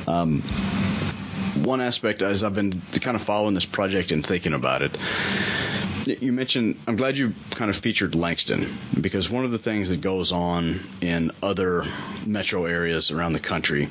[0.07, 0.41] Um,
[1.63, 4.97] one aspect, as I've been kind of following this project and thinking about it,
[6.05, 10.01] you mentioned i'm glad you kind of featured langston because one of the things that
[10.01, 11.83] goes on in other
[12.25, 13.89] metro areas around the country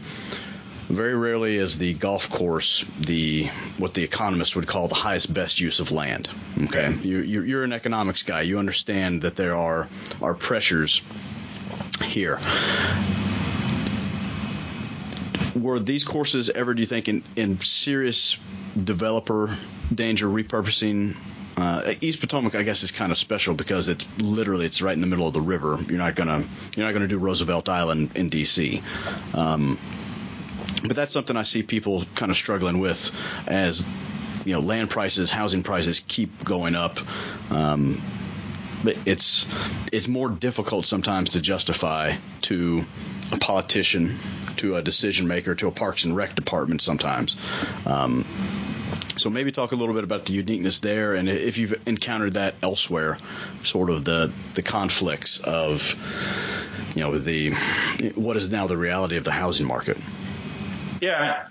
[0.89, 3.47] very rarely is the golf course the
[3.77, 6.29] what the economists would call the highest best use of land.
[6.65, 8.43] Okay, you, you're an economics guy.
[8.43, 9.89] You understand that there are
[10.23, 11.03] are pressures
[12.03, 12.39] here.
[15.55, 18.37] Were these courses ever, do you think, in, in serious
[18.83, 19.57] developer
[19.93, 21.17] danger repurposing
[21.57, 25.01] uh, East Potomac, I guess, is kind of special because it's literally it's right in
[25.01, 25.79] the middle of the river.
[25.89, 26.45] You're not gonna
[26.77, 28.81] you're not gonna do Roosevelt Island in D.C.
[29.35, 29.77] Um,
[30.83, 33.11] but that's something I see people kind of struggling with
[33.47, 33.87] as
[34.45, 36.99] you know land prices, housing prices keep going up.
[37.51, 38.01] Um,
[38.85, 39.47] but it's
[39.93, 42.85] it's more difficult sometimes to justify to
[43.33, 44.19] a politician,
[44.59, 47.37] to a decision maker, to a Parks and Rec department sometimes.
[47.85, 48.25] Um,
[49.17, 52.55] so maybe talk a little bit about the uniqueness there, and if you've encountered that
[52.63, 53.19] elsewhere,
[53.65, 55.95] sort of the the conflicts of
[56.95, 57.51] you know the
[58.15, 59.97] what is now the reality of the housing market.
[61.01, 61.47] Yeah.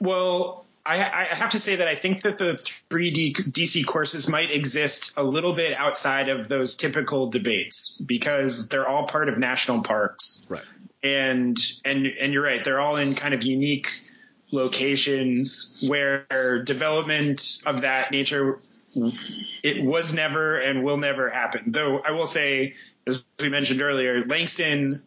[0.00, 2.54] Well, I, I, have to say that I think that the
[2.90, 8.86] 3D DC courses might exist a little bit outside of those typical debates because they're
[8.86, 10.46] all part of national parks.
[10.50, 10.64] Right.
[11.02, 13.88] And and and you're right, they're all in kind of unique
[14.50, 18.58] locations where development of that nature
[19.62, 21.72] it was never and will never happen.
[21.72, 22.74] Though I will say,
[23.06, 25.02] as we mentioned earlier, Langston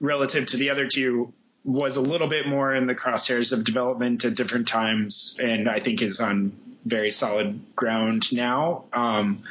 [0.00, 1.32] relative to the other two
[1.64, 5.80] was a little bit more in the crosshairs of development at different times, and I
[5.80, 6.52] think is on
[6.84, 8.84] very solid ground now.
[8.92, 9.42] Um,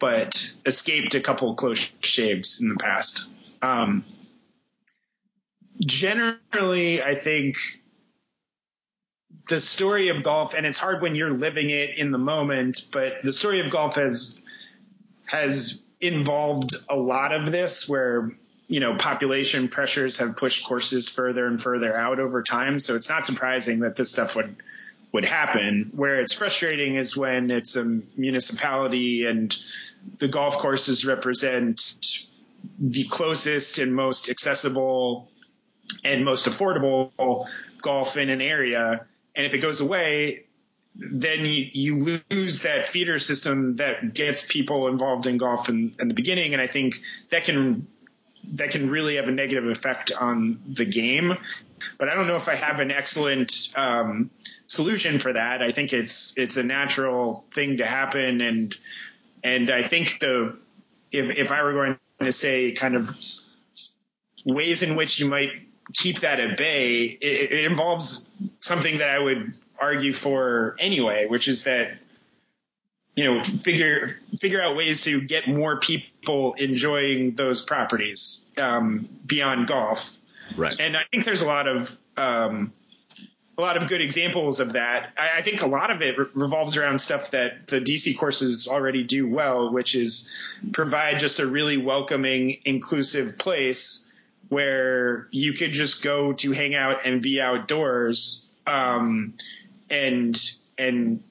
[0.00, 3.30] but escaped a couple close shaves in the past.
[3.62, 4.04] Um,
[5.80, 7.56] generally, I think
[9.48, 13.22] the story of golf, and it's hard when you're living it in the moment, but
[13.22, 14.40] the story of golf has
[15.26, 18.32] has involved a lot of this where
[18.72, 22.80] you know, population pressures have pushed courses further and further out over time.
[22.80, 24.56] So it's not surprising that this stuff would
[25.12, 25.90] would happen.
[25.94, 27.84] Where it's frustrating is when it's a
[28.16, 29.54] municipality and
[30.20, 32.22] the golf courses represent
[32.80, 35.28] the closest and most accessible
[36.02, 37.46] and most affordable
[37.82, 39.04] golf in an area.
[39.36, 40.44] And if it goes away,
[40.94, 46.08] then you, you lose that feeder system that gets people involved in golf in, in
[46.08, 46.54] the beginning.
[46.54, 46.94] And I think
[47.28, 47.86] that can
[48.54, 51.36] that can really have a negative effect on the game.
[51.98, 54.30] But I don't know if I have an excellent um,
[54.66, 55.62] solution for that.
[55.62, 58.74] I think it's it's a natural thing to happen, and
[59.42, 60.56] and I think the
[61.10, 63.14] if if I were going to say kind of
[64.44, 65.50] ways in which you might
[65.92, 68.30] keep that at bay, it, it involves
[68.60, 71.98] something that I would argue for anyway, which is that
[73.14, 79.66] you know figure figure out ways to get more people enjoying those properties um, beyond
[79.68, 80.10] golf.
[80.56, 80.78] Right.
[80.80, 82.72] And I think there's a lot of um,
[83.58, 85.12] a lot of good examples of that.
[85.18, 88.66] I, I think a lot of it re- revolves around stuff that the DC courses
[88.68, 90.30] already do well, which is
[90.72, 94.10] provide just a really welcoming, inclusive place
[94.48, 98.46] where you could just go to hang out and be outdoors.
[98.66, 99.34] Um,
[99.90, 100.40] and,
[100.78, 101.22] and,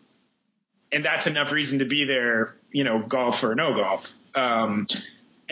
[0.92, 4.14] and that's enough reason to be there, you know, golf or no golf.
[4.36, 4.86] Um,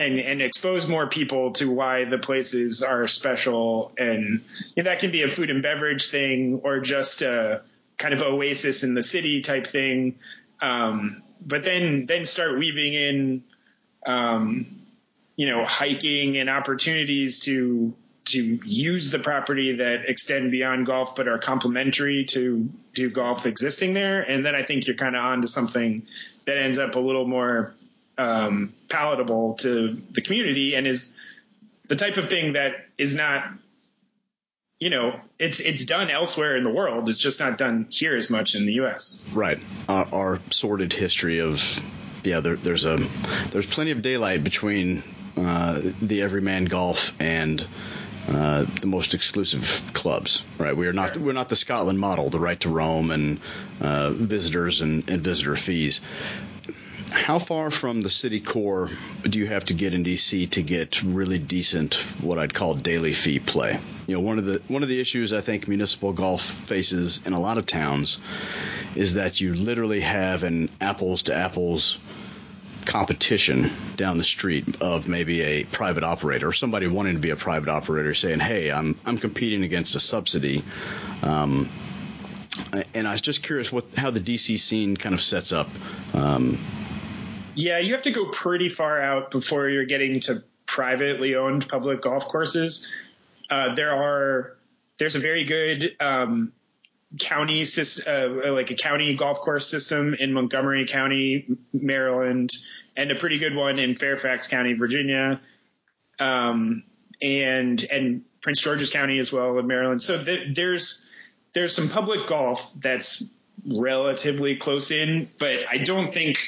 [0.00, 4.40] and and expose more people to why the places are special and
[4.76, 7.60] that can be a food and beverage thing or just a
[7.98, 10.18] kind of oasis in the city type thing
[10.62, 13.44] um, but then then start weaving in
[14.06, 14.66] um,
[15.36, 17.94] you know hiking and opportunities to
[18.26, 23.94] to use the property that extend beyond golf but are complementary to to golf existing
[23.94, 24.20] there.
[24.20, 26.02] And then I think you're kind of on to something
[26.46, 27.74] that ends up a little more
[28.18, 31.16] um, palatable to the community and is
[31.88, 33.44] the type of thing that is not
[34.78, 37.08] you know it's it's done elsewhere in the world.
[37.08, 39.62] It's just not done here as much in the US right.
[39.88, 41.62] Our sordid history of
[42.22, 42.96] yeah there, there's a
[43.50, 45.02] there's plenty of daylight between
[45.36, 47.66] uh, the everyman golf and
[48.30, 50.76] uh, the most exclusive clubs, right?
[50.76, 53.40] We are not we're not the Scotland model, the right to roam and
[53.80, 56.00] uh, visitors and, and visitor fees
[57.10, 58.88] how far from the city core
[59.22, 63.12] do you have to get in DC to get really decent what I'd call daily
[63.12, 63.80] fee play?
[64.06, 67.32] You know, one of the one of the issues I think municipal golf faces in
[67.32, 68.18] a lot of towns
[68.94, 71.98] is that you literally have an apples to apples
[72.90, 77.36] competition down the street of maybe a private operator or somebody wanting to be a
[77.36, 80.62] private operator saying, "Hey, I'm I'm competing against a subsidy."
[81.22, 81.68] Um,
[82.94, 85.68] and I was just curious what how the DC scene kind of sets up
[86.14, 86.58] um,
[87.54, 92.02] yeah, you have to go pretty far out before you're getting to privately owned public
[92.02, 92.94] golf courses.
[93.48, 94.56] Uh, there are
[94.98, 96.52] there's a very good um,
[97.18, 102.52] county uh, like a county golf course system in Montgomery County, Maryland,
[102.96, 105.40] and a pretty good one in Fairfax County, Virginia,
[106.18, 106.82] um,
[107.22, 110.02] and and Prince George's County as well in Maryland.
[110.02, 111.08] So th- there's
[111.52, 113.24] there's some public golf that's
[113.66, 116.38] relatively close in, but I don't think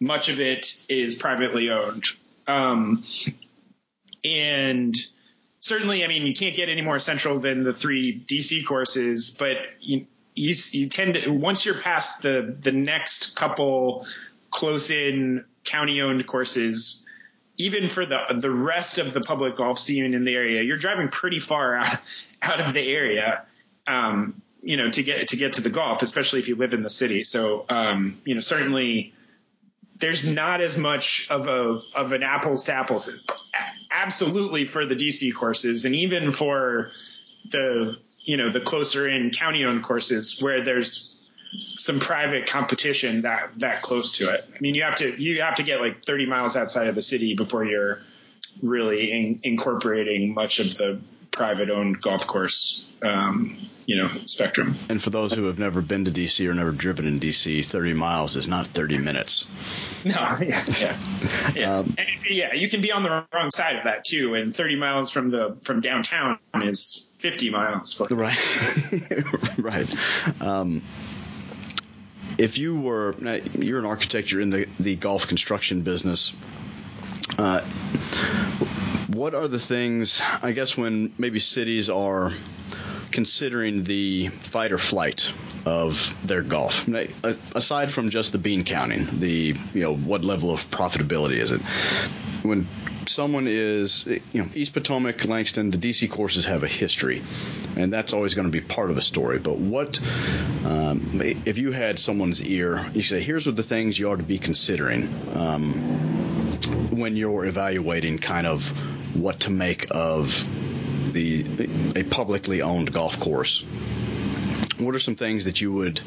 [0.00, 2.04] much of it is privately owned.
[2.46, 3.04] Um,
[4.24, 4.94] and
[5.60, 9.56] certainly, I mean, you can't get any more central than the three DC courses, but
[9.80, 14.06] you, you, you tend to, once you're past the, the next couple
[14.50, 17.04] close in county owned courses,
[17.56, 21.08] even for the the rest of the public golf scene in the area, you're driving
[21.08, 21.98] pretty far out,
[22.42, 23.44] out of the area,
[23.86, 26.82] um, you know, to get to get to the golf, especially if you live in
[26.82, 27.24] the city.
[27.24, 29.12] So, um, you know, certainly
[30.00, 33.14] there's not as much of a of an apples to apples.
[33.90, 36.90] Absolutely for the DC courses, and even for
[37.50, 41.09] the you know the closer in county owned courses where there's
[41.52, 44.44] some private competition that that close to it.
[44.54, 47.02] I mean, you have to you have to get like 30 miles outside of the
[47.02, 48.00] city before you're
[48.62, 54.74] really in, incorporating much of the private owned golf course, um, you know, spectrum.
[54.88, 57.94] And for those who have never been to DC or never driven in DC, 30
[57.94, 59.46] miles is not 30 minutes.
[60.04, 60.98] No, yeah, yeah,
[61.54, 61.78] yeah.
[61.78, 62.54] Um, and, yeah.
[62.54, 65.56] You can be on the wrong side of that too, and 30 miles from the
[65.64, 68.00] from downtown is 50 miles.
[68.10, 69.94] Right, right.
[70.40, 70.82] Um,
[72.40, 73.14] if you were
[73.54, 76.32] you're an architect, you're in the the golf construction business.
[77.38, 77.60] Uh,
[79.08, 82.32] what are the things, I guess, when maybe cities are
[83.10, 85.32] considering the fight or flight
[85.66, 86.88] of their golf
[87.54, 91.60] aside from just the bean counting the you know what level of profitability is it
[92.42, 92.66] when
[93.10, 97.22] someone is you know east potomac langston the dc courses have a history
[97.76, 99.98] and that's always going to be part of a story but what
[100.64, 104.22] um, if you had someone's ear you say here's what the things you ought to
[104.22, 105.72] be considering um,
[106.96, 108.68] when you're evaluating kind of
[109.16, 110.46] what to make of
[111.12, 111.44] the
[111.96, 113.62] a publicly owned golf course.
[114.78, 116.00] What are some things that you would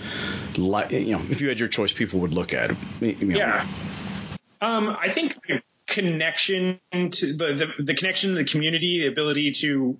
[0.58, 0.92] like?
[0.92, 2.72] You know, if you had your choice, people would look at.
[3.02, 3.38] You know.
[3.38, 3.68] Yeah,
[4.62, 5.36] um, I think
[5.88, 9.98] connection to the, the, the connection to the community, the ability to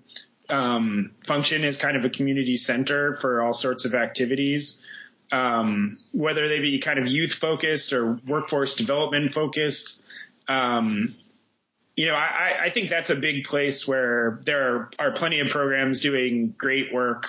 [0.50, 4.86] um, function as kind of a community center for all sorts of activities,
[5.32, 10.04] um, whether they be kind of youth focused or workforce development focused.
[10.48, 11.14] Um,
[11.96, 15.50] you know, I, I think that's a big place where there are, are plenty of
[15.50, 17.28] programs doing great work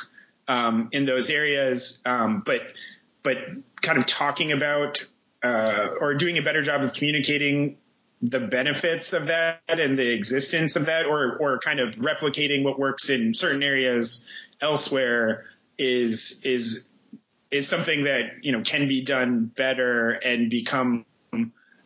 [0.49, 2.63] um, in those areas, um, but
[3.23, 3.39] but
[3.81, 5.05] kind of talking about
[5.43, 7.77] uh, or doing a better job of communicating
[8.31, 12.79] the benefits of that and the existence of that, or or kind of replicating what
[12.79, 14.29] works in certain areas
[14.61, 15.45] elsewhere
[15.79, 16.89] is is
[17.51, 21.05] is something that you know can be done better and become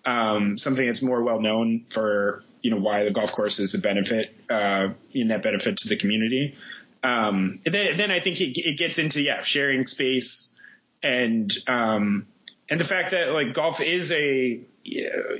[0.06, 3.80] um, something that's more well known for you know why the golf course is a
[3.80, 6.54] benefit uh, in that benefit to the community.
[7.02, 10.58] Um, then, then I think it, it, gets into yeah sharing space
[11.02, 12.26] and um,
[12.70, 14.60] and the fact that like golf is a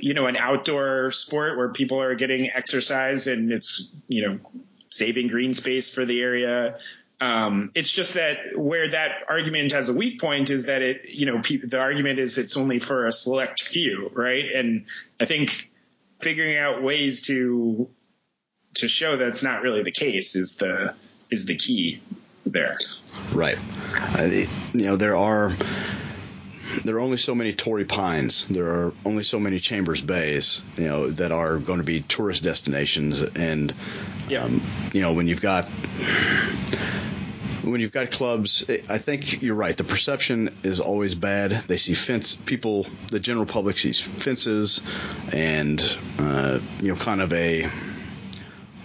[0.01, 4.39] you know an outdoor sport where people are getting exercise and it's you know
[4.89, 6.77] saving green space for the area.
[7.21, 11.25] Um, it's just that where that argument has a weak point is that it, you
[11.25, 14.45] know, pe- the argument is it's only for a select few, right?
[14.55, 14.85] And
[15.19, 15.69] I think
[16.21, 17.89] figuring out ways to
[18.75, 20.95] to show that's not really the case is the
[21.29, 21.99] is the key
[22.45, 22.73] there.
[23.33, 23.57] Right.
[24.17, 25.55] Uh, you know, there are
[26.83, 28.45] there are only so many Torrey Pines.
[28.49, 32.43] There are only so many Chambers Bays, you know, that are going to be tourist
[32.43, 33.21] destinations.
[33.21, 33.73] And,
[34.27, 34.43] yeah.
[34.43, 34.61] um,
[34.93, 35.69] you know, when you've got
[37.63, 39.75] when you've got clubs, I think you're right.
[39.75, 41.63] The perception is always bad.
[41.67, 44.81] They see fence people, the general public sees fences,
[45.31, 45.81] and
[46.17, 47.69] uh, you know, kind of a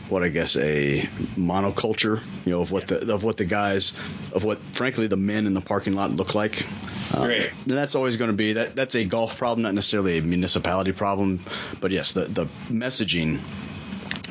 [0.08, 1.02] what I guess a
[1.36, 3.92] monoculture, you know, of what the of what the guys,
[4.32, 6.66] of what frankly the men in the parking lot look like.
[7.14, 7.24] Uh,
[7.68, 8.74] And that's always going to be that.
[8.74, 11.40] That's a golf problem, not necessarily a municipality problem.
[11.80, 13.40] But yes, the the messaging,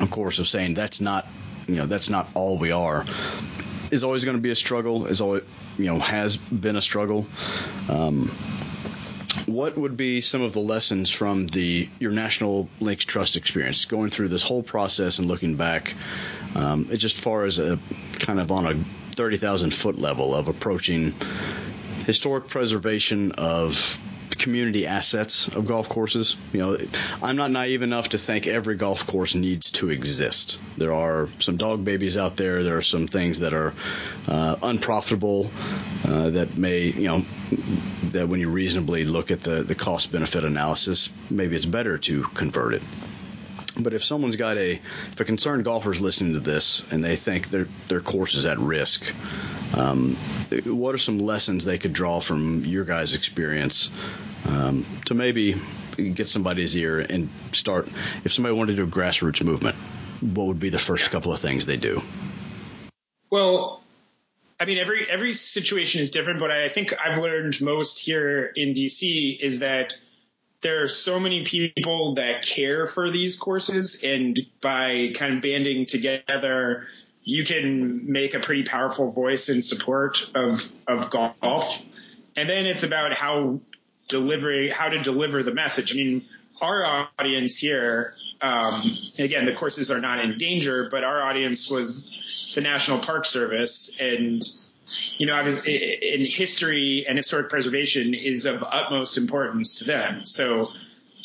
[0.00, 1.26] of course, of saying that's not,
[1.66, 3.04] you know, that's not all we are,
[3.90, 5.06] is always going to be a struggle.
[5.06, 5.42] Is always,
[5.78, 7.26] you know, has been a struggle.
[7.88, 8.30] Um,
[9.46, 14.10] what would be some of the lessons from the your National Links Trust experience, going
[14.10, 15.94] through this whole process and looking back,
[16.54, 17.78] um, just far as a
[18.20, 18.74] kind of on a
[19.14, 21.14] thirty thousand foot level of approaching
[22.06, 23.98] historic preservation of
[24.38, 26.36] community assets of golf courses.
[26.52, 26.78] You know,
[27.22, 30.58] I'm not naive enough to think every golf course needs to exist.
[30.76, 32.62] There are some dog babies out there.
[32.62, 33.74] There are some things that are
[34.28, 35.50] uh, unprofitable
[36.06, 37.24] uh, that may, you know,
[38.12, 42.22] that when you reasonably look at the, the cost benefit analysis, maybe it's better to
[42.22, 42.82] convert it.
[43.76, 44.72] But if someone's got a,
[45.12, 48.46] if a concerned golfer is listening to this and they think their their course is
[48.46, 49.12] at risk,
[49.76, 50.14] um,
[50.64, 53.90] what are some lessons they could draw from your guys' experience
[54.46, 55.60] um, to maybe
[55.96, 57.88] get somebody's ear and start?
[58.24, 59.76] If somebody wanted to do a grassroots movement,
[60.20, 62.00] what would be the first couple of things they do?
[63.30, 63.82] Well,
[64.60, 68.72] I mean, every every situation is different, but I think I've learned most here in
[68.72, 69.96] DC is that
[70.64, 75.84] there are so many people that care for these courses, and by kind of banding
[75.84, 76.86] together,
[77.22, 81.82] you can make a pretty powerful voice in support of of golf.
[82.34, 83.60] And then it's about how
[84.08, 85.92] delivery how to deliver the message.
[85.92, 86.24] I mean,
[86.62, 92.52] our audience here, um, again, the courses are not in danger, but our audience was
[92.54, 94.42] the National Park Service, and
[95.18, 100.26] you know, in history and historic preservation is of utmost importance to them.
[100.26, 100.70] So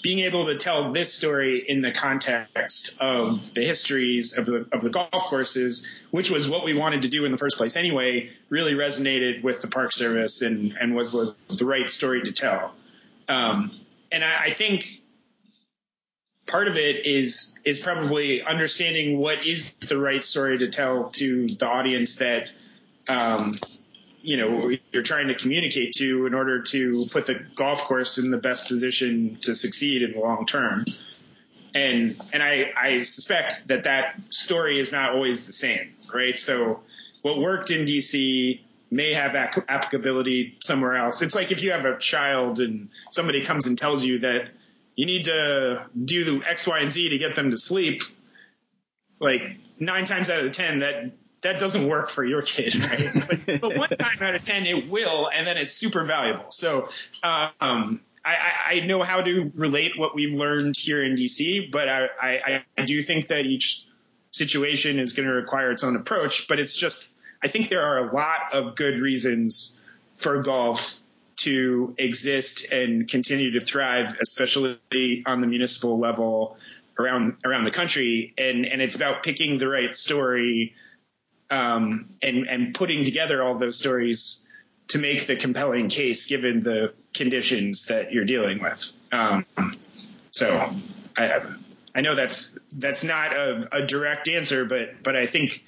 [0.02, 4.82] being able to tell this story in the context of the histories of the, of
[4.82, 8.30] the golf courses, which was what we wanted to do in the first place anyway,
[8.50, 12.74] really resonated with the Park Service and, and was the, the right story to tell.
[13.28, 13.72] Um,
[14.12, 14.86] and I, I think
[16.48, 21.48] part of it is is probably understanding what is the right story to tell to
[21.48, 22.50] the audience that
[23.10, 23.52] um,
[24.22, 28.32] you know you're trying to communicate to in order to put the golf course in
[28.32, 30.86] the best position to succeed in the long term.
[31.74, 36.38] And and I, I suspect that that story is not always the same, right?
[36.40, 36.82] So
[37.22, 41.22] what worked in DC may have applicability somewhere else.
[41.22, 44.50] It's like if you have a child and somebody comes and tells you that
[44.96, 48.02] you need to do the X, Y, and Z to get them to sleep.
[49.22, 51.12] Like nine times out of ten, that
[51.42, 53.10] that doesn't work for your kid, right?
[53.46, 56.52] but, but, one time out of ten, it will, and then it's super valuable.
[56.52, 56.90] So,
[57.24, 62.10] um, I, I, know how to relate what we've learned here in DC, but I,
[62.22, 63.86] I, I do think that each
[64.32, 66.48] situation is going to require its own approach.
[66.48, 69.80] But it's just, I think there are a lot of good reasons
[70.18, 71.00] for golf
[71.38, 76.58] to exist and continue to thrive, especially on the municipal level
[77.00, 78.34] around around the country.
[78.38, 80.74] And and it's about picking the right story
[81.50, 84.46] um, and and putting together all those stories
[84.90, 88.92] to make the compelling case given the conditions that you're dealing with.
[89.12, 89.46] Um,
[90.32, 90.72] so
[91.18, 91.42] I,
[91.96, 95.64] I know that's that's not a, a direct answer, but but I think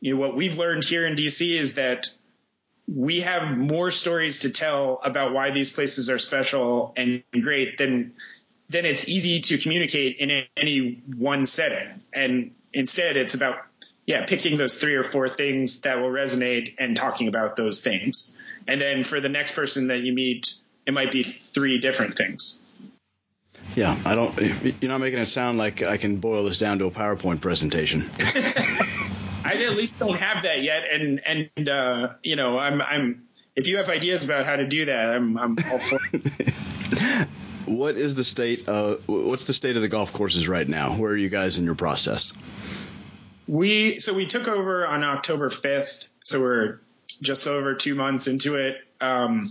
[0.00, 2.08] you know what we've learned here in DC is that
[2.88, 8.12] we have more stories to tell about why these places are special and great than
[8.68, 11.88] then it's easy to communicate in any one setting.
[12.14, 13.56] And instead, it's about
[14.06, 18.36] yeah, picking those three or four things that will resonate and talking about those things.
[18.66, 20.54] And then for the next person that you meet,
[20.86, 22.60] it might be three different things.
[23.76, 24.36] Yeah, I don't.
[24.80, 28.10] You're not making it sound like I can boil this down to a PowerPoint presentation.
[28.18, 33.22] I at least don't have that yet, and and uh, you know, I'm I'm.
[33.54, 35.98] If you have ideas about how to do that, I'm I'm all for.
[36.12, 37.28] It.
[37.66, 38.68] what is the state?
[38.68, 40.96] Uh, what's the state of the golf courses right now?
[40.96, 42.32] Where are you guys in your process?
[43.50, 46.78] We so we took over on October 5th, so we're
[47.20, 48.76] just over two months into it.
[49.00, 49.50] Um,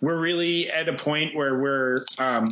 [0.00, 2.48] we're really at a point where we're um,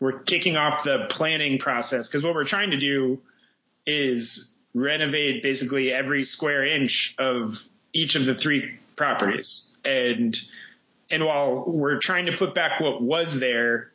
[0.00, 3.20] we're kicking off the planning process because what we're trying to do
[3.84, 7.62] is renovate basically every square inch of
[7.92, 9.70] each of the three properties.
[9.84, 10.40] And
[11.10, 13.90] and while we're trying to put back what was there,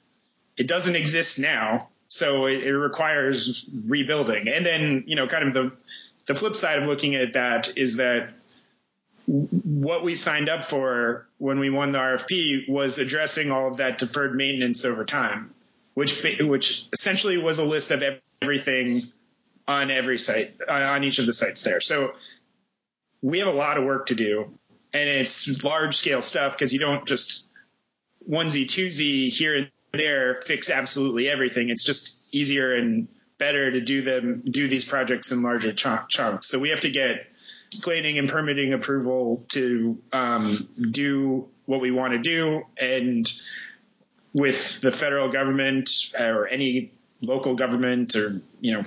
[0.57, 1.87] it doesn't exist now.
[2.07, 4.47] So it, it requires rebuilding.
[4.47, 5.71] And then, you know, kind of the
[6.27, 8.29] the flip side of looking at that is that
[9.27, 13.97] what we signed up for when we won the RFP was addressing all of that
[13.97, 15.51] deferred maintenance over time,
[15.95, 18.03] which which essentially was a list of
[18.41, 19.01] everything
[19.67, 21.81] on every site on each of the sites there.
[21.81, 22.13] So
[23.21, 24.51] we have a lot of work to do,
[24.93, 27.47] and it's large scale stuff because you don't just
[28.29, 31.69] onesie twosie here and there fix absolutely everything.
[31.69, 33.07] It's just easier and
[33.37, 36.47] better to do them do these projects in larger ch- chunks.
[36.47, 37.27] So we have to get
[37.81, 40.57] planning and permitting approval to um,
[40.91, 43.31] do what we want to do, and
[44.33, 48.83] with the federal government or any local government or you know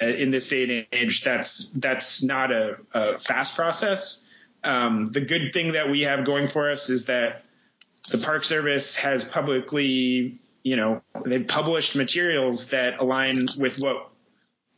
[0.00, 4.22] in this day and age that's that's not a, a fast process.
[4.64, 7.44] Um, the good thing that we have going for us is that
[8.10, 14.10] the Park Service has publicly you know, they've published materials that align with what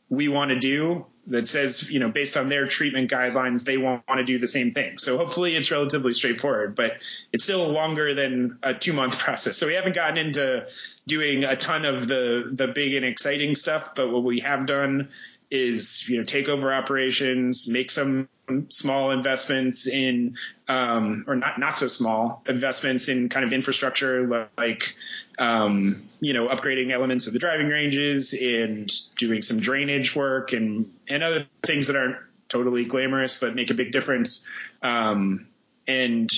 [0.07, 4.03] we want to do that says, you know, based on their treatment guidelines, they want
[4.07, 4.99] to do the same thing.
[4.99, 6.97] So hopefully it's relatively straightforward, but
[7.33, 9.57] it's still longer than a two month process.
[9.57, 10.67] So we haven't gotten into
[11.07, 15.09] doing a ton of the, the big and exciting stuff, but what we have done
[15.51, 18.29] is, you know, take over operations, make some
[18.69, 20.35] small investments in,
[20.67, 24.95] um, or not, not so small investments in kind of infrastructure like,
[25.39, 30.91] um, you know, upgrading elements of the driving ranges and doing some drainage work and,
[31.07, 34.47] and other things that aren't totally glamorous, but make a big difference.
[34.83, 35.47] Um,
[35.87, 36.29] and,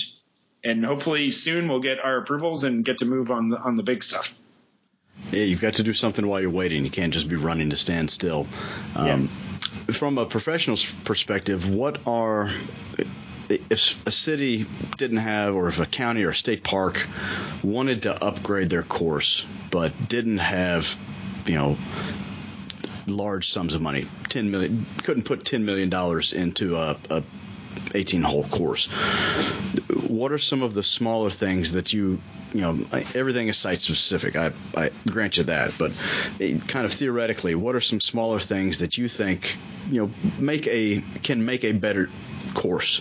[0.64, 3.82] and hopefully soon we'll get our approvals and get to move on the, on the
[3.82, 4.34] big stuff.
[5.30, 6.84] Yeah, you've got to do something while you're waiting.
[6.84, 8.46] You can't just be running to stand still.
[8.94, 9.92] Um, yeah.
[9.92, 12.50] From a professional's perspective, what are
[13.48, 17.06] if a city didn't have, or if a county or a state park
[17.62, 20.98] wanted to upgrade their course, but didn't have,
[21.46, 21.76] you know,
[23.06, 27.22] large sums of money, ten million, couldn't put ten million dollars into a, a
[27.94, 28.86] 18 hole course.
[30.06, 32.20] What are some of the smaller things that you,
[32.52, 32.78] you know,
[33.14, 34.36] everything is site specific.
[34.36, 35.92] I, I grant you that, but
[36.40, 39.56] eh, kind of theoretically, what are some smaller things that you think,
[39.90, 42.08] you know, make a can make a better
[42.54, 43.00] course?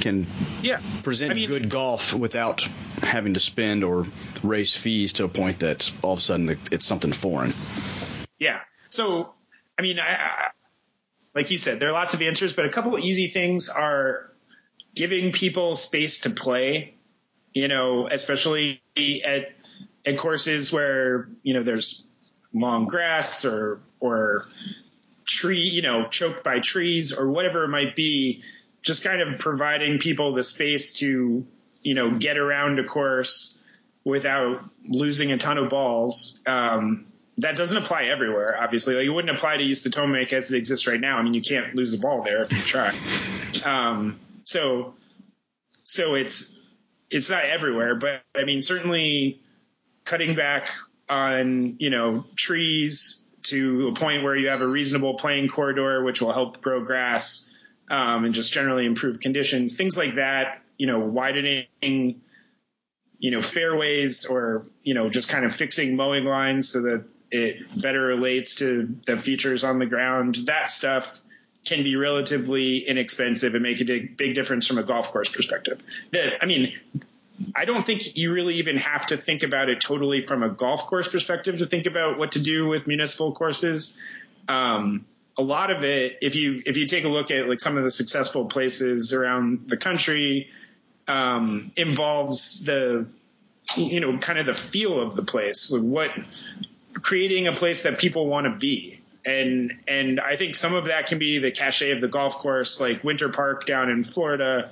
[0.00, 0.26] Can
[0.62, 0.80] yeah.
[1.02, 2.66] present I mean, good golf without
[3.02, 4.06] having to spend or
[4.42, 7.52] raise fees to a point that all of a sudden it's something foreign.
[8.38, 8.60] Yeah.
[8.90, 9.32] So,
[9.78, 10.48] I mean, I,
[11.34, 14.30] like you said, there are lots of answers, but a couple of easy things are
[14.94, 16.94] giving people space to play,
[17.54, 19.52] you know, especially at,
[20.04, 22.08] at courses where, you know, there's
[22.52, 24.46] long grass or, or
[25.26, 28.42] tree, you know, choked by trees or whatever it might be,
[28.82, 31.46] just kind of providing people the space to,
[31.80, 33.58] you know, get around a course
[34.04, 36.40] without losing a ton of balls.
[36.46, 37.06] Um,
[37.42, 38.94] that doesn't apply everywhere, obviously.
[38.94, 41.18] Like it wouldn't apply to East Potomac as it exists right now.
[41.18, 42.92] I mean, you can't lose a ball there if you try.
[43.64, 44.94] Um, so,
[45.84, 46.54] so it's
[47.10, 49.40] it's not everywhere, but I mean, certainly
[50.04, 50.68] cutting back
[51.08, 56.22] on you know trees to a point where you have a reasonable playing corridor, which
[56.22, 57.52] will help grow grass
[57.90, 59.76] um, and just generally improve conditions.
[59.76, 60.60] Things like that.
[60.78, 62.20] You know, widening
[63.22, 67.80] you know, fairways or, you know, just kind of fixing mowing lines so that it
[67.80, 70.36] better relates to the features on the ground.
[70.46, 71.10] That stuff
[71.64, 75.82] can be relatively inexpensive and make a big difference from a golf course perspective.
[76.10, 76.74] That I mean,
[77.56, 80.86] I don't think you really even have to think about it totally from a golf
[80.86, 83.98] course perspective to think about what to do with municipal courses.
[84.46, 85.06] Um,
[85.38, 87.84] a lot of it, if you if you take a look at like some of
[87.84, 90.50] the successful places around the country,
[91.08, 93.06] um, involves the
[93.76, 96.10] you know kind of the feel of the place, like what
[96.94, 98.98] creating a place that people want to be.
[99.24, 102.80] And and I think some of that can be the cachet of the golf course,
[102.80, 104.70] like Winter Park down in Florida.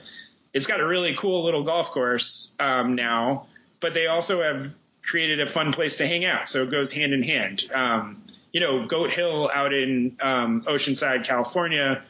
[0.52, 3.46] It's got a really cool little golf course um, now,
[3.80, 6.48] but they also have created a fun place to hang out.
[6.48, 7.70] So it goes hand in hand.
[7.72, 12.02] Um, you know, Goat Hill out in um, Oceanside, California,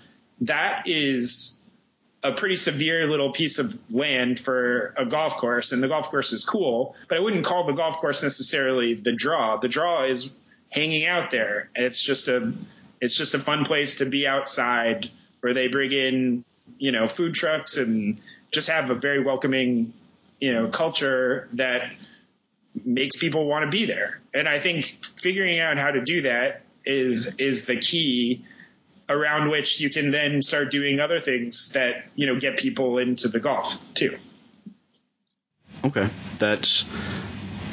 [0.42, 1.59] that is
[2.22, 6.32] a pretty severe little piece of land for a golf course, and the golf course
[6.32, 9.56] is cool, but I wouldn't call the golf course necessarily the draw.
[9.56, 10.34] The draw is
[10.70, 11.70] hanging out there.
[11.74, 12.52] It's just a
[13.00, 15.10] it's just a fun place to be outside
[15.40, 16.44] where they bring in,
[16.78, 19.94] you know, food trucks and just have a very welcoming,
[20.40, 21.90] you know, culture that
[22.84, 24.20] makes people want to be there.
[24.34, 24.84] And I think
[25.22, 28.44] figuring out how to do that is is the key
[29.10, 33.28] around which you can then start doing other things that, you know, get people into
[33.28, 34.16] the golf too.
[35.84, 36.08] Okay.
[36.38, 36.86] That's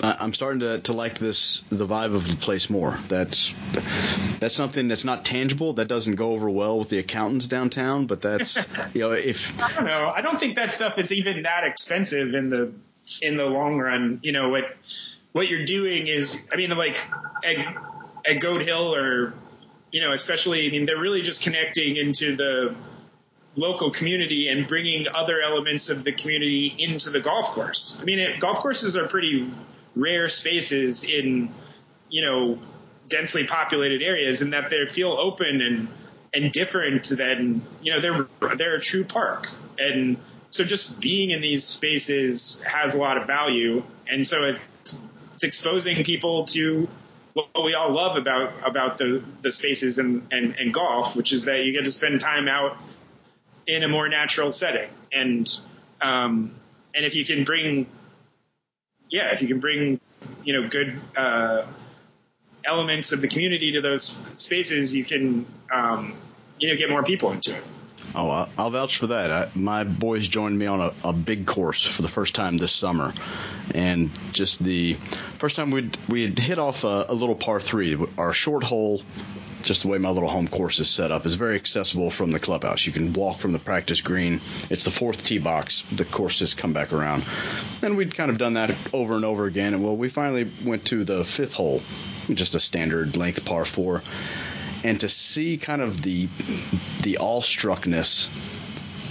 [0.03, 2.99] I'm starting to, to like this the vibe of the place more.
[3.07, 3.53] That's
[4.39, 5.73] that's something that's not tangible.
[5.73, 8.05] That doesn't go over well with the accountants downtown.
[8.05, 8.57] But that's
[8.93, 10.11] you know if I don't know.
[10.13, 12.71] I don't think that stuff is even that expensive in the
[13.21, 14.19] in the long run.
[14.23, 14.75] You know what
[15.31, 17.01] what you're doing is I mean like
[17.43, 17.57] at,
[18.25, 19.33] at Goat Hill or
[19.91, 22.75] you know especially I mean they're really just connecting into the
[23.57, 27.97] local community and bringing other elements of the community into the golf course.
[27.99, 29.51] I mean, it, golf courses are pretty
[29.95, 31.49] rare spaces in,
[32.09, 32.59] you know,
[33.09, 35.87] densely populated areas and that they feel open and,
[36.33, 39.49] and different than, you know, they're, they're a true park.
[39.79, 40.17] And
[40.49, 43.83] so just being in these spaces has a lot of value.
[44.07, 45.01] And so it's,
[45.33, 46.87] it's exposing people to
[47.37, 51.45] what we all love about, about the, the spaces and, and, and golf, which is
[51.45, 52.77] that you get to spend time out
[53.67, 54.89] in a more natural setting.
[55.11, 55.47] And,
[56.01, 56.55] um,
[56.95, 57.87] and if you can bring
[59.09, 59.99] yeah, if you can bring,
[60.43, 61.65] you know, good uh,
[62.65, 66.13] elements of the community to those spaces, you can, um,
[66.59, 67.63] you know, get more people into it.
[68.15, 69.31] Oh, I'll vouch for that.
[69.31, 72.71] I, my boys joined me on a, a, big course for the first time this
[72.71, 73.13] summer,
[73.75, 74.93] and just the
[75.39, 77.97] first time we'd we had hit off a, a little par three.
[78.17, 79.01] Our short hole
[79.67, 82.39] just the way my little home course is set up, is very accessible from the
[82.39, 82.85] clubhouse.
[82.85, 84.41] You can walk from the practice green.
[84.69, 85.83] It's the fourth tee box.
[85.91, 87.25] The course has come back around.
[87.81, 89.73] And we'd kind of done that over and over again.
[89.73, 91.81] And well, we finally went to the fifth hole,
[92.29, 94.03] just a standard length par four.
[94.87, 96.29] And to see kind of the
[97.03, 98.29] the awestruckness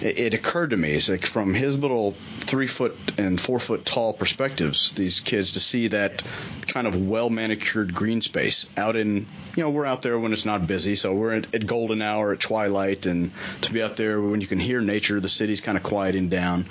[0.01, 4.13] it, occurred to me, it's like from his little three foot and four foot tall
[4.13, 6.23] perspectives, these kids to see that
[6.67, 10.45] kind of well manicured green space out in, you know, we're out there when it's
[10.45, 13.31] not busy, so we're at, at golden hour at twilight, and
[13.63, 16.67] to be out there when you can hear nature, the city's kind of quieting down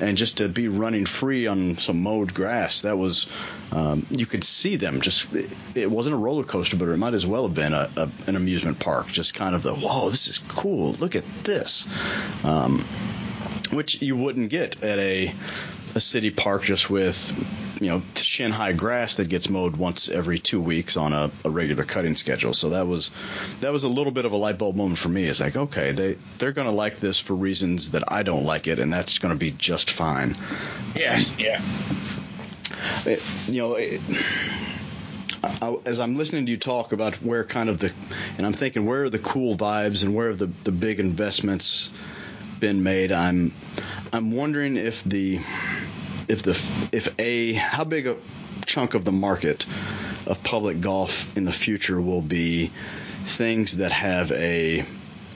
[0.00, 3.26] and just to be running free on some mowed grass, that was
[3.70, 5.00] um, you could see them.
[5.00, 7.90] Just it, it, wasn't a roller coaster, but it might as well have been a,
[7.96, 9.08] a, an amusement park.
[9.08, 10.92] Just kind of the whoa, this is cool.
[10.94, 11.88] Look at this,
[12.44, 12.80] um,
[13.70, 15.34] which you wouldn't get at a
[15.94, 17.32] a city park just with
[17.80, 21.50] you know shin high grass that gets mowed once every two weeks on a, a,
[21.50, 22.54] regular cutting schedule.
[22.54, 23.10] So that was
[23.60, 25.26] that was a little bit of a light bulb moment for me.
[25.26, 28.78] It's like okay, they they're gonna like this for reasons that I don't like it,
[28.78, 30.36] and that's gonna be just fine.
[30.96, 31.60] Yeah, yeah.
[33.04, 33.74] It, you know.
[33.74, 34.00] It,
[35.44, 37.92] I, as I'm listening to you talk about where kind of the,
[38.38, 41.90] and I'm thinking where are the cool vibes and where are the, the big investments
[42.60, 43.52] been made, I'm
[44.14, 45.40] I'm wondering if the
[46.28, 46.60] if the
[46.92, 48.16] if a how big a
[48.66, 49.66] chunk of the market
[50.26, 52.70] of public golf in the future will be
[53.24, 54.84] things that have a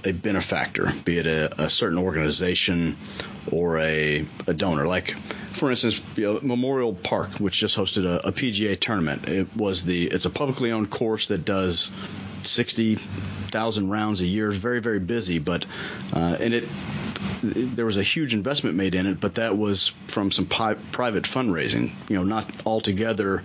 [0.05, 2.97] a benefactor, be it a, a certain organization
[3.51, 4.87] or a, a donor.
[4.87, 5.17] Like,
[5.57, 9.29] for instance, you know, Memorial Park, which just hosted a, a PGA tournament.
[9.29, 11.91] It was the it's a publicly owned course that does
[12.43, 14.51] sixty thousand rounds a year.
[14.51, 15.65] It's very very busy, but
[16.13, 16.69] uh, and it
[17.43, 21.25] there was a huge investment made in it, but that was from some pi- private
[21.25, 21.91] fundraising.
[22.09, 23.43] You know, not altogether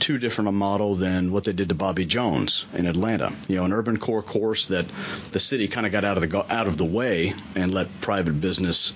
[0.00, 3.32] too different a model than what they did to Bobby Jones in Atlanta.
[3.48, 4.86] You know, an urban core course that
[5.30, 8.40] the city kind of got out of the out of the way and let private
[8.40, 8.92] business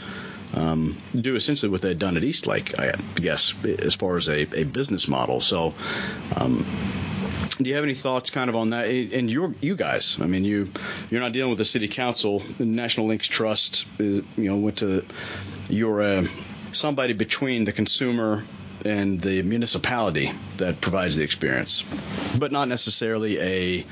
[0.55, 4.40] um, do essentially what they'd done at East Lake, I guess, as far as a,
[4.59, 5.40] a business model.
[5.40, 5.74] So.
[6.36, 6.64] Um,
[7.59, 8.86] do you have any thoughts kind of on that?
[8.86, 10.70] And you you guys, I mean, you
[11.11, 12.40] you're not dealing with the city council.
[12.57, 15.05] The National Links Trust, uh, you know, went to
[15.68, 16.28] you're a
[16.72, 18.44] somebody between the consumer
[18.84, 21.84] and the municipality that provides the experience,
[22.38, 23.84] but not necessarily a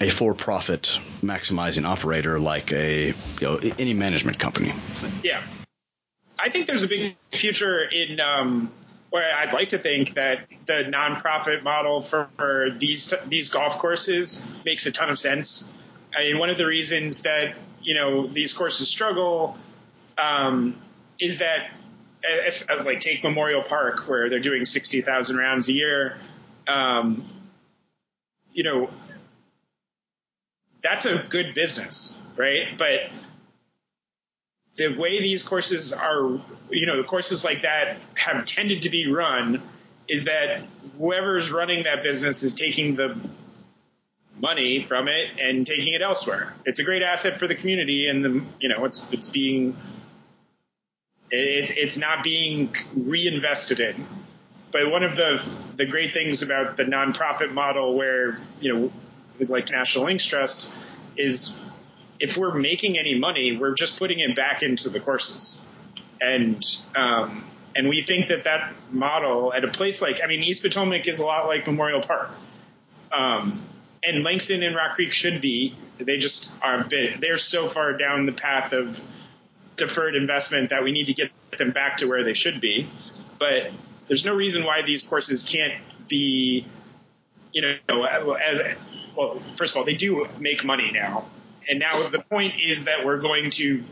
[0.00, 4.72] a for-profit maximizing operator like a you know any management company.
[5.22, 5.42] Yeah,
[6.38, 8.70] I think there's a big future in um,
[9.10, 14.42] where I'd like to think that the nonprofit model for, for these these golf courses
[14.64, 15.70] makes a ton of sense.
[16.16, 19.56] I mean, one of the reasons that you know these courses struggle
[20.16, 20.76] um,
[21.20, 21.70] is that
[22.46, 26.16] as, like take Memorial Park where they're doing sixty thousand rounds a year.
[26.66, 27.24] Um,
[28.52, 28.90] you know,
[30.82, 32.66] that's a good business, right?
[32.76, 33.10] But
[34.76, 39.10] the way these courses are, you know, the courses like that have tended to be
[39.10, 39.60] run
[40.08, 40.62] is that
[40.96, 43.16] whoever's running that business is taking the
[44.40, 46.54] money from it and taking it elsewhere.
[46.64, 49.76] It's a great asset for the community, and the you know it's it's being
[51.30, 54.06] it's it's not being reinvested in.
[54.72, 55.42] But one of the
[55.76, 58.92] the great things about the nonprofit model, where you know,
[59.40, 60.72] like National Links Trust,
[61.16, 61.54] is
[62.20, 65.60] if we're making any money, we're just putting it back into the courses,
[66.20, 66.64] and
[66.96, 67.44] um,
[67.76, 71.20] and we think that that model at a place like I mean East Potomac is
[71.20, 72.30] a lot like Memorial Park,
[73.12, 73.62] um,
[74.04, 75.74] and Langston and Rock Creek should be.
[75.98, 77.20] They just are bit.
[77.20, 79.00] They're so far down the path of
[79.76, 82.86] deferred investment that we need to get them back to where they should be.
[83.38, 83.70] But
[84.08, 85.74] there's no reason why these courses can't
[86.08, 86.66] be,
[87.52, 88.60] you know, as
[89.18, 89.42] well.
[89.56, 91.24] First of all, they do make money now,
[91.68, 93.84] and now the point is that we're going to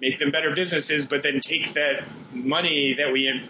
[0.00, 3.48] make them better businesses, but then take that money that we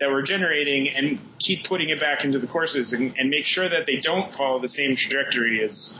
[0.00, 3.68] that we're generating and keep putting it back into the courses and, and make sure
[3.68, 5.96] that they don't follow the same trajectory as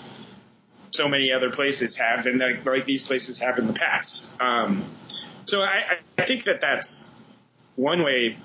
[0.91, 4.27] so many other places have and like, like these places have in the past.
[4.41, 4.85] Um,
[5.45, 7.13] so I, I think that that's
[7.77, 8.37] one way,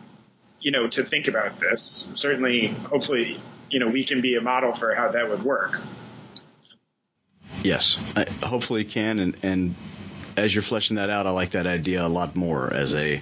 [0.61, 2.07] you know, to think about this.
[2.13, 3.39] Certainly, hopefully,
[3.70, 5.80] you know, we can be a model for how that would work.
[7.63, 9.76] Yes, I, hopefully can, and and
[10.36, 13.20] as you're fleshing that out, I like that idea a lot more as a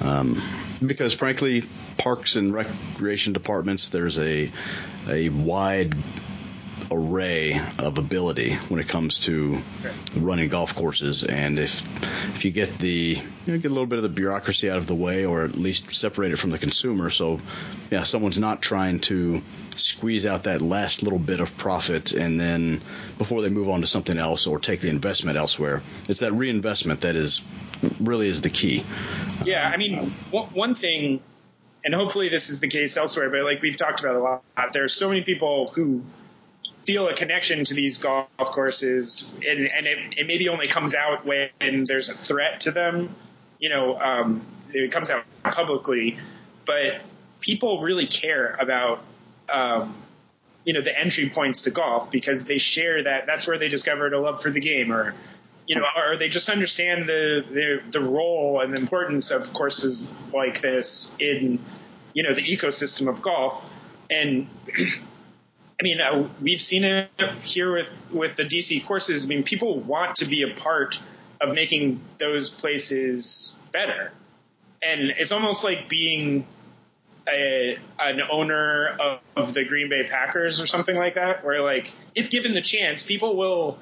[0.00, 0.40] um,
[0.84, 1.64] because frankly,
[1.98, 4.50] parks and recreation departments there's a
[5.08, 5.94] a wide
[6.92, 9.58] array of ability when it comes to
[10.16, 11.24] running golf courses.
[11.24, 11.82] And if
[12.34, 14.86] if you get the you know, get a little bit of the bureaucracy out of
[14.86, 17.40] the way, or at least separate it from the consumer, so
[17.90, 19.42] yeah, someone's not trying to
[19.76, 22.82] squeeze out that last little bit of profit and then
[23.18, 25.82] before they move on to something else or take the investment elsewhere.
[26.08, 27.42] It's that reinvestment that is
[27.98, 28.84] really is the key.
[29.44, 31.20] Yeah, I mean, one thing
[31.84, 34.84] and hopefully this is the case elsewhere, but like we've talked about a lot, there
[34.84, 36.02] are so many people who
[36.84, 41.24] feel a connection to these golf courses, and, and it, it, maybe only comes out
[41.24, 43.14] when there's a threat to them.
[43.58, 46.18] You know, um, it comes out publicly,
[46.66, 47.02] but
[47.40, 49.02] people really care about,
[49.52, 49.94] um,
[50.64, 53.26] you know, the entry points to golf because they share that.
[53.26, 55.14] That's where they discovered a love for the game, or
[55.66, 60.12] you know, or they just understand the the, the role and the importance of courses
[60.32, 61.60] like this in,
[62.14, 63.64] you know, the ecosystem of golf.
[64.10, 64.48] And
[65.82, 67.10] I mean, uh, we've seen it
[67.42, 69.24] here with, with the DC courses.
[69.24, 70.96] I mean, people want to be a part
[71.40, 74.12] of making those places better.
[74.80, 76.46] And it's almost like being
[77.28, 81.92] a, an owner of, of the Green Bay Packers or something like that, where like,
[82.14, 83.76] if given the chance, people will,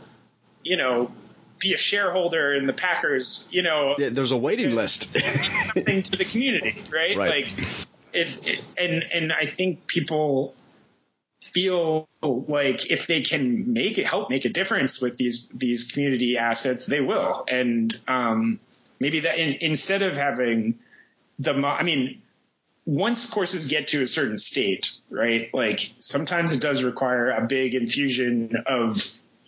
[0.64, 1.12] you know,
[1.58, 3.96] be a shareholder in the Packers, you know.
[3.98, 5.14] Yeah, there's a waiting list.
[5.74, 7.14] something to the community, right?
[7.18, 7.44] right.
[7.44, 7.62] Like
[8.14, 10.54] it's it, and and I think people
[11.52, 16.36] feel like if they can make it help make a difference with these these community
[16.36, 17.44] assets, they will.
[17.48, 18.60] And um,
[18.98, 20.78] maybe that in, instead of having
[21.38, 22.20] the, I mean,
[22.86, 25.52] once courses get to a certain state, right?
[25.52, 29.02] Like sometimes it does require a big infusion of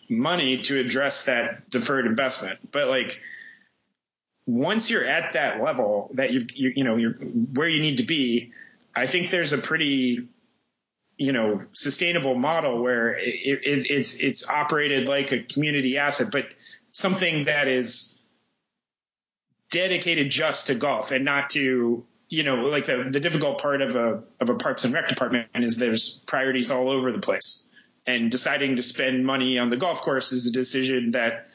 [0.08, 3.20] money to address that deferred investment, but like
[4.46, 8.02] once you're at that level that you you, you know you're where you need to
[8.02, 8.52] be,
[8.94, 10.26] I think there's a pretty
[11.22, 16.46] you know sustainable model where it, it, it's it's operated like a community asset, but
[16.92, 18.18] something that is
[19.70, 23.94] dedicated just to golf and not to you know like the the difficult part of
[23.94, 27.64] a of a parks and rec department is there's priorities all over the place.
[28.04, 31.46] And deciding to spend money on the golf course is a decision that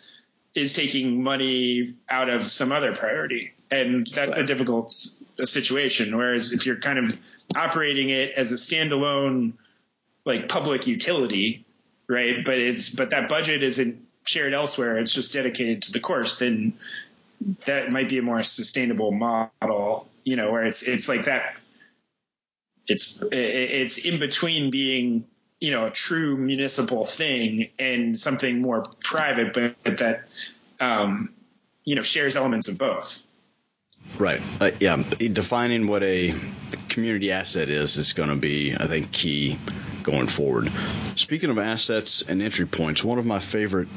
[0.55, 4.43] is taking money out of some other priority and that's right.
[4.43, 7.17] a difficult situation whereas if you're kind of
[7.55, 9.53] operating it as a standalone
[10.27, 11.63] like public utility,
[12.09, 12.43] right?
[12.45, 14.97] But it's but that budget isn't shared elsewhere.
[14.99, 16.37] It's just dedicated to the course.
[16.37, 16.73] Then
[17.65, 21.55] that might be a more sustainable model, you know, where it's it's like that.
[22.87, 25.25] It's it's in between being
[25.59, 30.19] you know a true municipal thing and something more private, but that
[30.81, 31.29] um,
[31.85, 33.23] you know shares elements of both.
[34.17, 34.41] Right.
[34.59, 34.95] Uh, yeah.
[35.17, 36.33] Defining what a
[36.89, 39.59] community asset is is going to be, I think, key
[40.03, 40.71] going forward.
[41.15, 43.89] Speaking of assets and entry points, one of my favorite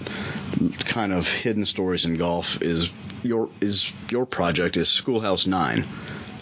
[0.81, 2.91] kind of hidden stories in golf is
[3.23, 5.87] your is your project is Schoolhouse Nine.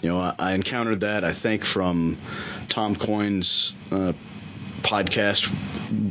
[0.01, 2.17] You know, I, I encountered that I think from
[2.67, 4.13] Tom Coyne's uh,
[4.79, 5.49] podcast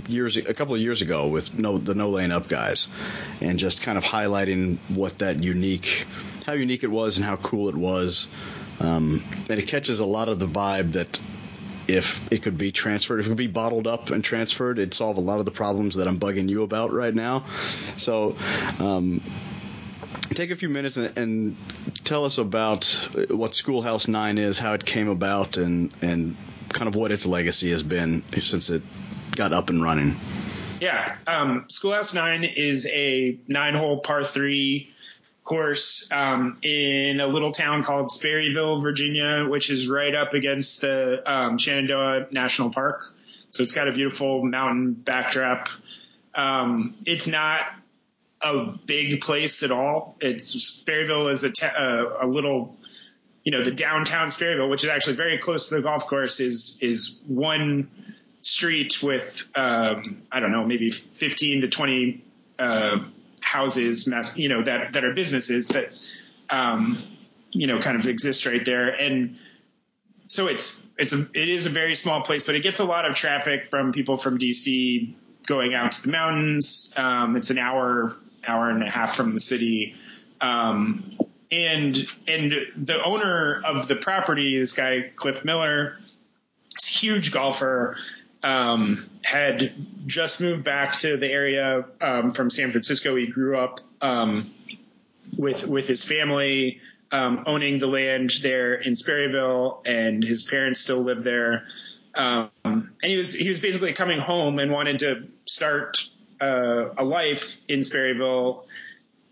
[0.08, 2.88] years a couple of years ago with no the No Laying Up guys
[3.40, 6.06] and just kind of highlighting what that unique
[6.46, 8.28] how unique it was and how cool it was
[8.80, 11.20] um, and it catches a lot of the vibe that
[11.88, 15.16] if it could be transferred, if it could be bottled up and transferred, it'd solve
[15.16, 17.46] a lot of the problems that I'm bugging you about right now.
[17.96, 18.36] So,
[18.78, 19.22] um,
[20.34, 21.56] take a few minutes and, and,
[22.04, 22.84] tell us about
[23.28, 26.36] what Schoolhouse Nine is, how it came about, and and
[26.68, 28.82] kind of what its legacy has been since it
[29.34, 30.16] got up and running.
[30.80, 34.94] Yeah, um, Schoolhouse Nine is a nine-hole par three
[35.44, 41.22] course um, in a little town called Sperryville, Virginia, which is right up against the
[41.30, 43.00] um, Shenandoah National Park.
[43.50, 45.68] So it's got a beautiful mountain backdrop.
[46.34, 47.60] Um, it's not
[48.42, 50.16] a big place at all.
[50.20, 52.76] It's Sperryville is a, te- a, a little,
[53.48, 56.78] you know, the downtown Sperryville, which is actually very close to the golf course, is
[56.82, 57.90] is one
[58.42, 62.24] street with um, I don't know, maybe 15 to 20
[62.58, 62.98] uh,
[63.40, 65.98] houses, you know, that that are businesses that
[66.50, 66.98] um,
[67.52, 69.38] you know kind of exist right there, and
[70.26, 73.06] so it's it's a it is a very small place, but it gets a lot
[73.06, 75.14] of traffic from people from DC
[75.46, 76.92] going out to the mountains.
[76.98, 78.12] Um, it's an hour
[78.46, 79.94] hour and a half from the city.
[80.38, 81.02] Um,
[81.50, 81.96] and
[82.26, 85.98] and the owner of the property, this guy Cliff Miller,
[86.82, 87.96] huge golfer,
[88.42, 89.72] um, had
[90.06, 93.16] just moved back to the area um, from San Francisco.
[93.16, 94.46] He grew up um,
[95.36, 96.80] with with his family
[97.10, 101.66] um, owning the land there in Sperryville, and his parents still live there.
[102.14, 106.08] Um, and he was he was basically coming home and wanted to start
[106.40, 108.64] uh, a life in Sperryville.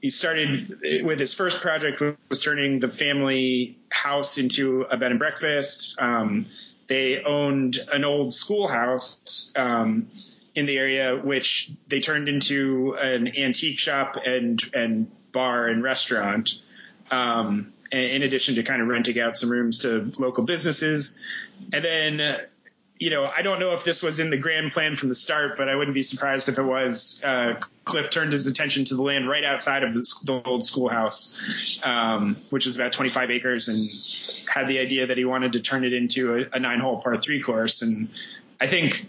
[0.00, 5.18] He started with his first project was turning the family house into a bed and
[5.18, 5.96] breakfast.
[5.98, 6.46] Um,
[6.88, 10.08] they owned an old schoolhouse um,
[10.54, 16.50] in the area, which they turned into an antique shop and and bar and restaurant.
[17.10, 21.20] Um, in addition to kind of renting out some rooms to local businesses,
[21.72, 22.38] and then
[22.98, 25.56] you know, I don't know if this was in the grand plan from the start,
[25.58, 27.20] but I wouldn't be surprised if it was.
[27.22, 32.36] Uh, Cliff turned his attention to the land right outside of the, old schoolhouse, um,
[32.50, 35.92] which is about 25 acres, and had the idea that he wanted to turn it
[35.92, 37.82] into a, a nine hole par three course.
[37.82, 38.08] And
[38.60, 39.06] I think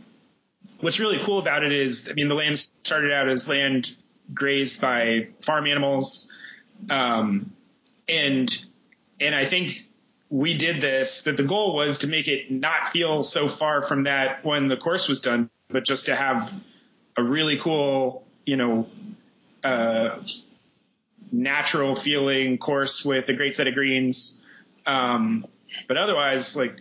[0.82, 3.96] what's really cool about it is, I mean, the land started out as land
[4.34, 6.30] grazed by farm animals.
[6.90, 7.52] Um,
[8.10, 8.64] and,
[9.22, 9.78] and I think
[10.30, 14.04] we did this, that the goal was to make it not feel so far from
[14.04, 16.52] that when the course was done, but just to have
[17.16, 18.88] a really cool, you know,
[19.64, 20.20] uh,
[21.32, 24.44] natural feeling course with a great set of greens.
[24.86, 25.46] Um,
[25.88, 26.78] but otherwise, like,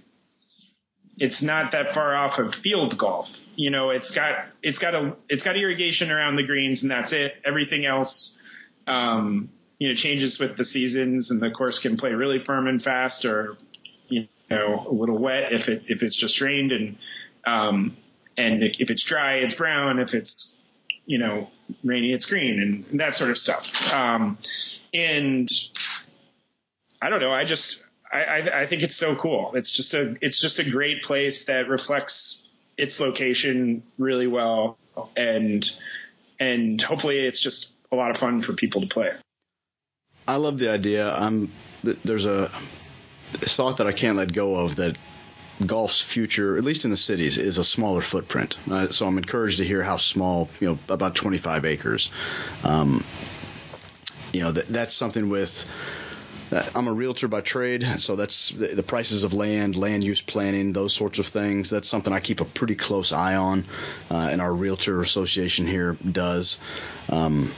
[1.18, 3.40] it's not that far off of field golf.
[3.56, 7.12] You know, it's got, it's got a, it's got irrigation around the greens and that's
[7.12, 7.34] it.
[7.44, 8.38] Everything else,
[8.86, 12.82] um, you know changes with the seasons, and the course can play really firm and
[12.82, 13.56] fast, or
[14.08, 16.96] you know a little wet if it if it's just rained, and
[17.46, 17.96] um,
[18.36, 19.98] and if it's dry, it's brown.
[19.98, 20.58] If it's
[21.04, 21.50] you know
[21.84, 23.72] rainy, it's green, and, that sort of stuff.
[23.92, 24.38] Um,
[24.94, 25.50] and
[27.02, 27.32] I don't know.
[27.32, 29.52] I just I, I, I think it's so cool.
[29.54, 32.42] It's just a it's just a great place that reflects
[32.78, 34.78] its location really well,
[35.16, 35.68] and
[36.40, 39.12] and hopefully it's just a lot of fun for people to play.
[40.26, 41.12] I love the idea.
[41.12, 41.50] I'm
[41.82, 42.50] there's a
[43.32, 44.96] thought that I can't let go of that
[45.64, 48.56] golf's future, at least in the cities, is a smaller footprint.
[48.70, 52.10] Uh, so I'm encouraged to hear how small, you know, about 25 acres.
[52.64, 53.04] Um,
[54.32, 55.66] you know, that, that's something with.
[56.52, 60.20] Uh, I'm a realtor by trade, so that's the, the, prices of land, land use
[60.20, 61.70] planning, those sorts of things.
[61.70, 63.64] That's something I keep a pretty close eye on,
[64.12, 66.58] uh, and our realtor association here does.
[67.08, 67.50] Um,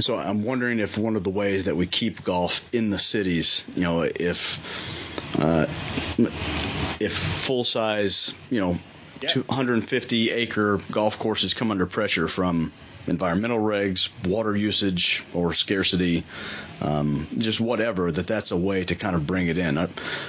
[0.00, 3.64] so I'm wondering if one of the ways that we keep golf in the cities,
[3.74, 4.58] you know, if
[5.38, 5.66] uh,
[7.00, 8.78] if full size, you know,
[9.20, 9.28] yeah.
[9.28, 12.72] 250 acre golf courses come under pressure from
[13.08, 16.24] environmental regs, water usage or scarcity,
[16.80, 19.88] um, just whatever, that that's a way to kind of bring it in.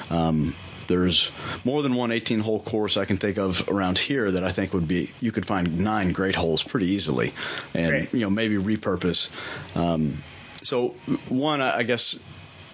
[0.09, 0.55] Um,
[0.89, 1.31] there's
[1.63, 4.73] more than one 18 hole course I can think of around here that I think
[4.73, 7.33] would be you could find nine great holes pretty easily,
[7.73, 8.13] and Great.
[8.13, 9.29] you know maybe repurpose.
[9.77, 10.17] Um,
[10.61, 10.89] so
[11.29, 12.19] one, I guess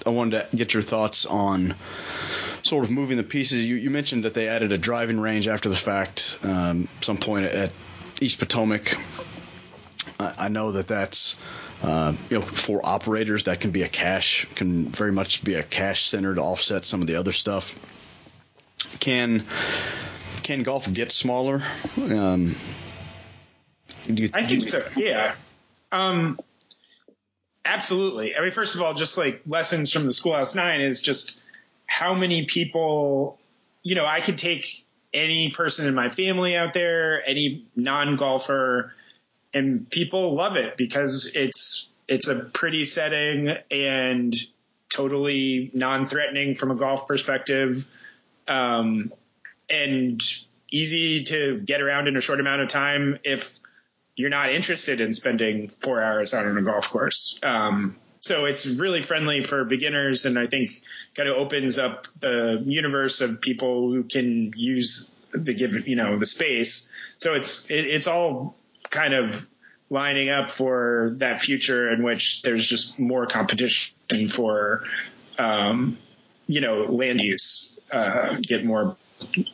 [0.06, 1.76] I wanted to get your thoughts on
[2.64, 3.66] sort of moving the pieces.
[3.66, 7.46] You, you mentioned that they added a driving range after the fact, um, some point
[7.46, 7.72] at
[8.22, 8.98] East Potomac.
[10.20, 11.38] I, I know that that's
[11.84, 15.64] uh, you know for operators that can be a cash can very much be a
[15.64, 17.76] cash center to offset some of the other stuff.
[19.06, 19.44] Can
[20.42, 21.62] can golf get smaller?
[21.96, 22.56] Um,
[24.08, 24.82] you, I think so.
[24.98, 25.36] Yeah.
[25.92, 26.40] Um,
[27.64, 28.36] absolutely.
[28.36, 31.40] I mean, first of all, just like lessons from the Schoolhouse Nine is just
[31.86, 33.38] how many people,
[33.84, 34.68] you know, I could take
[35.14, 38.92] any person in my family out there, any non golfer,
[39.54, 44.36] and people love it because it's it's a pretty setting and
[44.90, 47.86] totally non-threatening from a golf perspective
[48.48, 49.12] um,
[49.70, 50.22] and
[50.72, 53.54] easy to get around in a short amount of time if
[54.16, 57.40] you're not interested in spending four hours out on a golf course.
[57.44, 60.72] Um, so it's really friendly for beginners, and I think
[61.16, 66.18] kind of opens up the universe of people who can use the given, you know,
[66.18, 66.90] the space.
[67.18, 68.56] So it's it, it's all
[68.90, 69.46] kind of
[69.90, 74.84] lining up for that future in which there's just more competition for,
[75.38, 75.98] um,
[76.48, 78.96] you know, land use uh, get more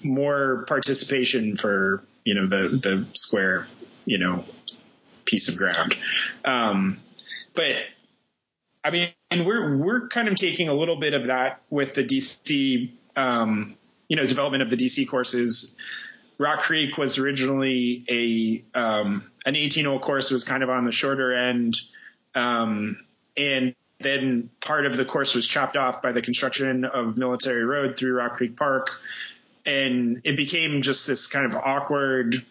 [0.04, 3.68] more participation for you know the the square
[4.06, 4.44] you know
[5.26, 5.96] piece of ground.
[6.46, 7.00] Um,
[7.56, 7.78] but
[8.84, 12.04] I mean, and we're we're kind of taking a little bit of that with the
[12.04, 13.76] DC um,
[14.08, 15.76] you know development of the DC courses.
[16.38, 20.32] Rock Creek was originally a um, an 18 hole course.
[20.32, 21.80] Was kind of on the shorter end,
[22.34, 22.98] um,
[23.38, 27.98] and then part of the course was chopped off by the construction of Military Road
[27.98, 28.90] through Rock Creek Park.
[29.66, 32.44] And it became just this kind of awkward,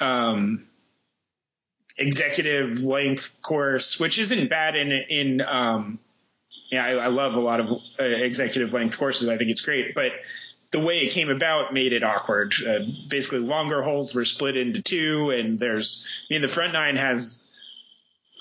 [0.00, 0.64] um,
[1.96, 5.98] executive length course, which isn't bad in, in, um,
[6.70, 9.28] yeah, I, I, love a lot of uh, executive length courses.
[9.28, 10.12] I think it's great, but
[10.70, 12.54] the way it came about made it awkward.
[12.66, 16.96] Uh, basically, longer holes were split into two, and there's, I mean, the front nine
[16.96, 17.42] has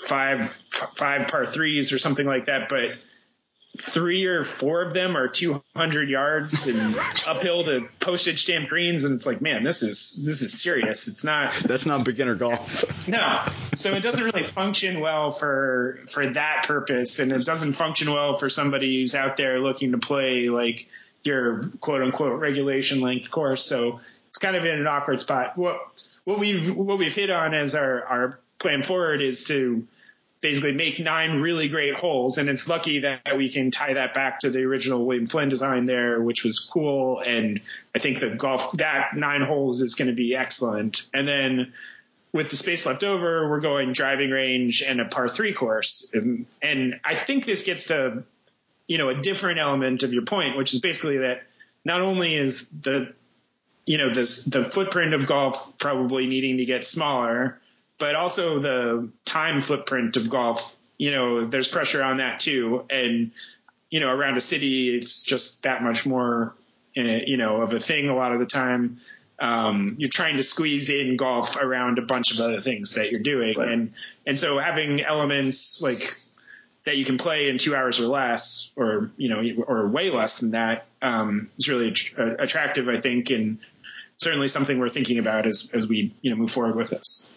[0.06, 0.52] five
[0.96, 2.94] five par threes or something like that, but
[3.82, 6.98] three or four of them are 200 yards and
[7.28, 11.08] uphill to postage stamp greens and it's like man this is this is serious.
[11.08, 12.86] It's not that's not beginner golf.
[13.08, 13.42] No.
[13.76, 18.38] So it doesn't really function well for for that purpose and it doesn't function well
[18.38, 20.88] for somebody who's out there looking to play like
[21.24, 23.66] your quote unquote regulation length course.
[23.66, 25.58] So it's kind of in an awkward spot.
[25.58, 25.80] What
[26.24, 29.88] what we've what we've hit on as our our plan forward is to
[30.42, 32.38] basically make nine really great holes.
[32.38, 35.86] And it's lucky that we can tie that back to the original William Flynn design
[35.86, 37.20] there, which was cool.
[37.20, 37.62] And
[37.94, 41.08] I think the golf, that nine holes is going to be excellent.
[41.14, 41.74] And then
[42.32, 46.10] with the space left over, we're going driving range and a par three course.
[46.14, 48.24] And, and I think this gets to,
[48.88, 51.44] you know, a different element of your point, which is basically that
[51.84, 53.14] not only is the,
[53.86, 57.60] you know, this, the footprint of golf probably needing to get smaller,
[58.00, 60.76] but also the time footprint of golf.
[60.98, 63.32] You know, there's pressure on that too, and
[63.90, 66.54] you know, around a city, it's just that much more,
[66.96, 68.98] eh, you know, of a thing a lot of the time.
[69.40, 73.24] Um, you're trying to squeeze in golf around a bunch of other things that you're
[73.24, 73.70] doing, right.
[73.70, 73.94] and
[74.26, 76.14] and so having elements like
[76.86, 80.40] that you can play in two hours or less, or you know, or way less
[80.40, 83.60] than that, um, is really attractive, I think, and
[84.18, 87.30] certainly something we're thinking about as as we you know move forward with this.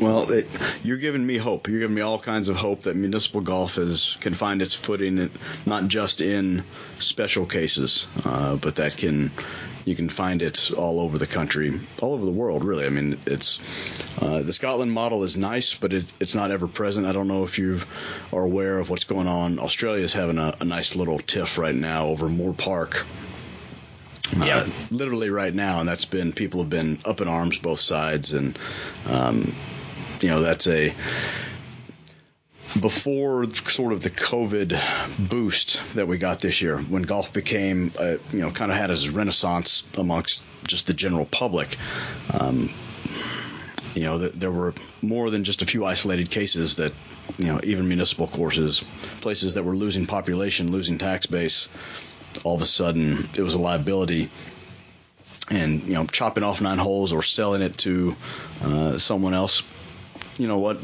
[0.00, 0.48] Well, it,
[0.82, 1.68] you're giving me hope.
[1.68, 5.30] You're giving me all kinds of hope that municipal golf is can find its footing,
[5.66, 6.64] not just in
[6.98, 9.30] special cases, uh, but that can
[9.84, 12.86] you can find it all over the country, all over the world, really.
[12.86, 13.58] I mean, it's
[14.20, 17.06] uh, the Scotland model is nice, but it, it's not ever present.
[17.06, 17.80] I don't know if you
[18.32, 19.58] are aware of what's going on.
[19.58, 23.06] Australia is having a, a nice little tiff right now over Moore Park.
[24.34, 27.80] Uh, yeah, literally right now, and that's been people have been up in arms both
[27.80, 28.58] sides, and
[29.06, 29.52] um,
[30.22, 30.94] you know that's a
[32.80, 34.80] before sort of the COVID
[35.28, 38.90] boost that we got this year, when golf became, uh, you know, kind of had
[38.90, 41.76] its renaissance amongst just the general public.
[42.32, 42.70] Um,
[43.94, 46.92] you know, there were more than just a few isolated cases that,
[47.36, 48.82] you know, even municipal courses,
[49.20, 51.68] places that were losing population, losing tax base,
[52.42, 54.30] all of a sudden it was a liability
[55.50, 58.16] and you know chopping off nine holes or selling it to
[58.62, 59.62] uh, someone else.
[60.38, 60.78] You know what?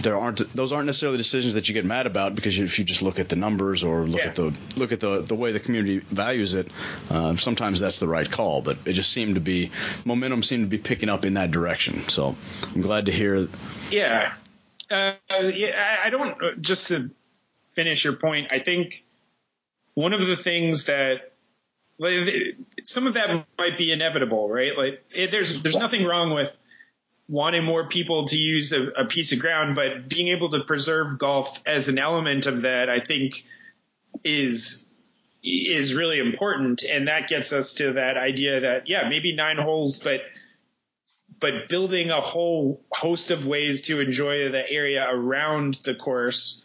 [0.00, 3.02] There aren't those aren't necessarily decisions that you get mad about because if you just
[3.02, 4.28] look at the numbers or look yeah.
[4.28, 6.68] at the look at the the way the community values it,
[7.10, 8.62] uh, sometimes that's the right call.
[8.62, 9.72] But it just seemed to be
[10.04, 12.08] momentum seemed to be picking up in that direction.
[12.08, 12.36] So
[12.74, 13.48] I'm glad to hear.
[13.90, 14.32] Yeah,
[14.88, 15.14] uh,
[15.52, 15.96] yeah.
[16.04, 17.10] I don't just to
[17.74, 18.52] finish your point.
[18.52, 19.02] I think
[19.94, 21.32] one of the things that
[21.98, 24.76] like, some of that might be inevitable, right?
[24.78, 26.56] Like it, there's there's nothing wrong with
[27.28, 31.18] wanting more people to use a, a, piece of ground, but being able to preserve
[31.18, 33.44] golf as an element of that, I think,
[34.24, 34.84] is
[35.42, 40.02] is really important, and that gets us to that idea that yeah, maybe nine holes,
[40.02, 40.22] but
[41.40, 46.62] but building a whole host of ways to enjoy the area around the course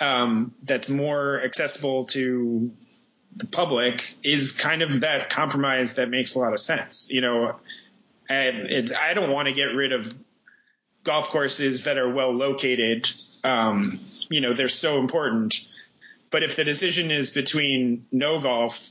[0.00, 2.70] um, that's more accessible to
[3.36, 7.10] the public is kind of that compromise that makes a lot of sense.
[7.10, 7.56] You know,
[8.28, 10.14] it's, I don't want to get rid of
[11.04, 13.08] golf courses that are well located.
[13.44, 13.98] Um,
[14.28, 15.64] you know, they're so important.
[16.30, 18.86] But if the decision is between no golf,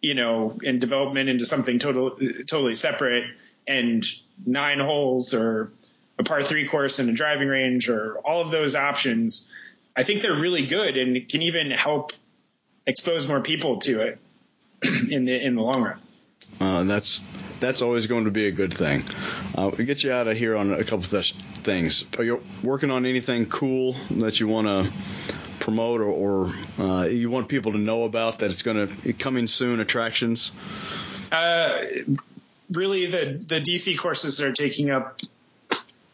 [0.00, 2.10] you know, and development into something total,
[2.46, 3.24] totally separate
[3.66, 4.04] and
[4.44, 5.70] nine holes or
[6.18, 9.50] a par three course and a driving range or all of those options,
[9.96, 12.12] I think they're really good and can even help
[12.86, 14.18] expose more people to it
[15.10, 15.98] in the in the long run.
[16.60, 17.20] Uh, that's
[17.60, 19.04] that's always going to be a good thing.
[19.54, 22.04] Uh, we get you out of here on a couple of th- things.
[22.18, 24.92] Are you working on anything cool that you want to
[25.60, 29.46] promote or, or uh, you want people to know about that it's going to coming
[29.46, 30.52] soon attractions?
[31.30, 31.78] Uh,
[32.70, 35.20] really, the the DC courses are taking up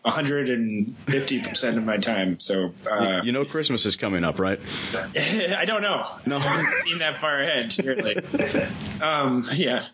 [0.04, 2.40] 150% of my time.
[2.40, 4.60] So, uh, you know, Christmas is coming up, right?
[4.94, 6.06] I don't know.
[6.24, 7.76] No, I haven't seen that far ahead.
[7.84, 8.16] Really.
[9.02, 9.86] um, yeah,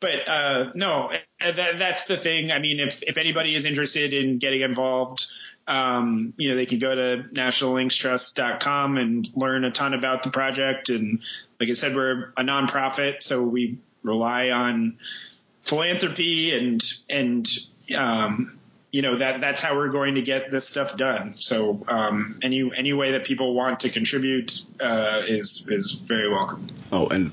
[0.00, 1.10] but uh, no,
[1.40, 2.50] that, that's the thing.
[2.50, 5.26] I mean, if if anybody is interested in getting involved,
[5.68, 10.88] um, you know, they can go to nationallinkstrust.com and learn a ton about the project.
[10.88, 11.20] And
[11.60, 14.98] like I said, we're a nonprofit, so we rely on
[15.62, 17.48] philanthropy and and
[17.96, 18.58] um,
[18.92, 21.34] you know that that's how we're going to get this stuff done.
[21.36, 26.66] So um, any any way that people want to contribute uh, is is very welcome.
[26.92, 27.30] Oh, and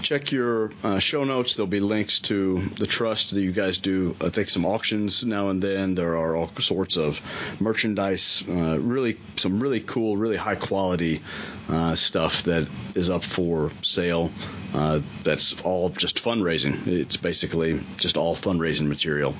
[0.00, 1.54] check your uh, show notes.
[1.54, 4.16] There'll be links to the trust that you guys do.
[4.22, 5.94] I think some auctions now and then.
[5.94, 7.20] There are all sorts of
[7.60, 8.42] merchandise.
[8.48, 11.20] Uh, really, some really cool, really high quality
[11.68, 14.30] uh, stuff that is up for sale.
[14.72, 16.86] Uh, that's all just fundraising.
[16.86, 19.34] It's basically just all fundraising material.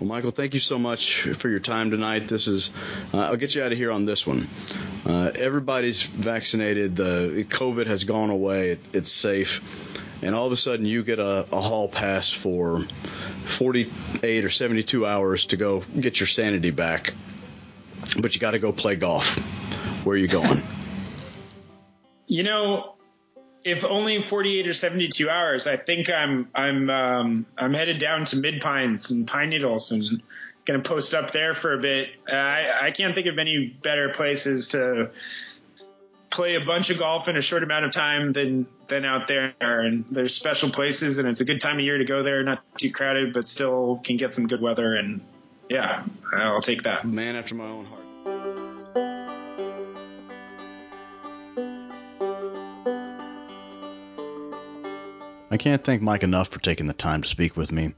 [0.00, 2.28] Well, Michael, thank you so much for your time tonight.
[2.28, 2.72] This is,
[3.12, 4.46] uh, I'll get you out of here on this one.
[5.04, 6.94] Uh, everybody's vaccinated.
[6.94, 8.70] The COVID has gone away.
[8.70, 9.60] It, it's safe.
[10.22, 12.86] And all of a sudden, you get a, a hall pass for
[13.46, 17.12] 48 or 72 hours to go get your sanity back.
[18.20, 19.26] But you got to go play golf.
[20.04, 20.62] Where are you going?
[22.28, 22.94] You know,
[23.64, 28.36] if only 48 or 72 hours, I think I'm I'm um, I'm headed down to
[28.36, 30.22] Mid Pines and Pine Needles and
[30.64, 32.10] going to post up there for a bit.
[32.30, 35.10] I I can't think of any better places to
[36.30, 39.54] play a bunch of golf in a short amount of time than than out there.
[39.60, 42.42] And there's special places, and it's a good time of year to go there.
[42.42, 44.94] Not too crowded, but still can get some good weather.
[44.94, 45.20] And
[45.68, 46.04] yeah,
[46.34, 47.06] I'll take that.
[47.06, 48.07] Man after my own heart.
[55.50, 57.94] I can't thank Mike enough for taking the time to speak with me.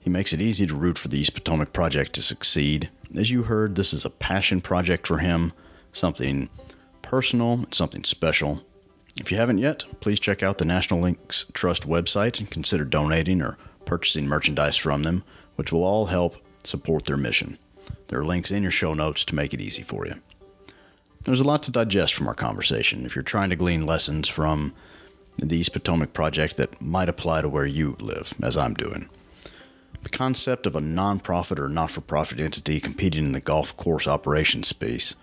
[0.00, 2.88] He makes it easy to root for the East Potomac Project to succeed.
[3.14, 5.52] As you heard, this is a passion project for him,
[5.92, 6.48] something
[7.02, 8.62] personal, something special.
[9.16, 13.42] If you haven't yet, please check out the National Links Trust website and consider donating
[13.42, 15.24] or purchasing merchandise from them,
[15.56, 17.58] which will all help support their mission.
[18.08, 20.14] There are links in your show notes to make it easy for you.
[21.24, 24.72] There's a lot to digest from our conversation if you're trying to glean lessons from
[25.38, 29.08] the East Potomac project that might apply to where you live, as I'm doing.
[30.04, 34.08] The concept of a nonprofit or not for profit entity competing in the golf course
[34.08, 35.14] operations space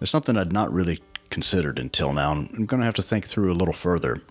[0.00, 1.00] is something I'd not really
[1.30, 4.22] considered until now, and I'm going to have to think through a little further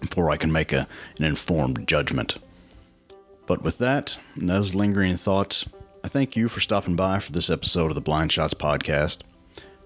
[0.00, 0.86] before I can make a,
[1.18, 2.36] an informed judgment.
[3.46, 5.64] But with that and those lingering thoughts,
[6.02, 9.18] I thank you for stopping by for this episode of the Blind Shots Podcast.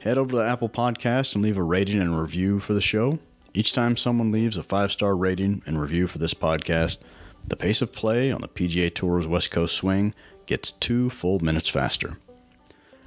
[0.01, 3.19] Head over to Apple Podcasts and leave a rating and a review for the show.
[3.53, 6.99] Each time someone leaves a five star rating and review for this podcast,
[7.49, 10.15] the pace of play on the PGA Tour's West Coast swing
[10.47, 12.17] gets two full minutes faster.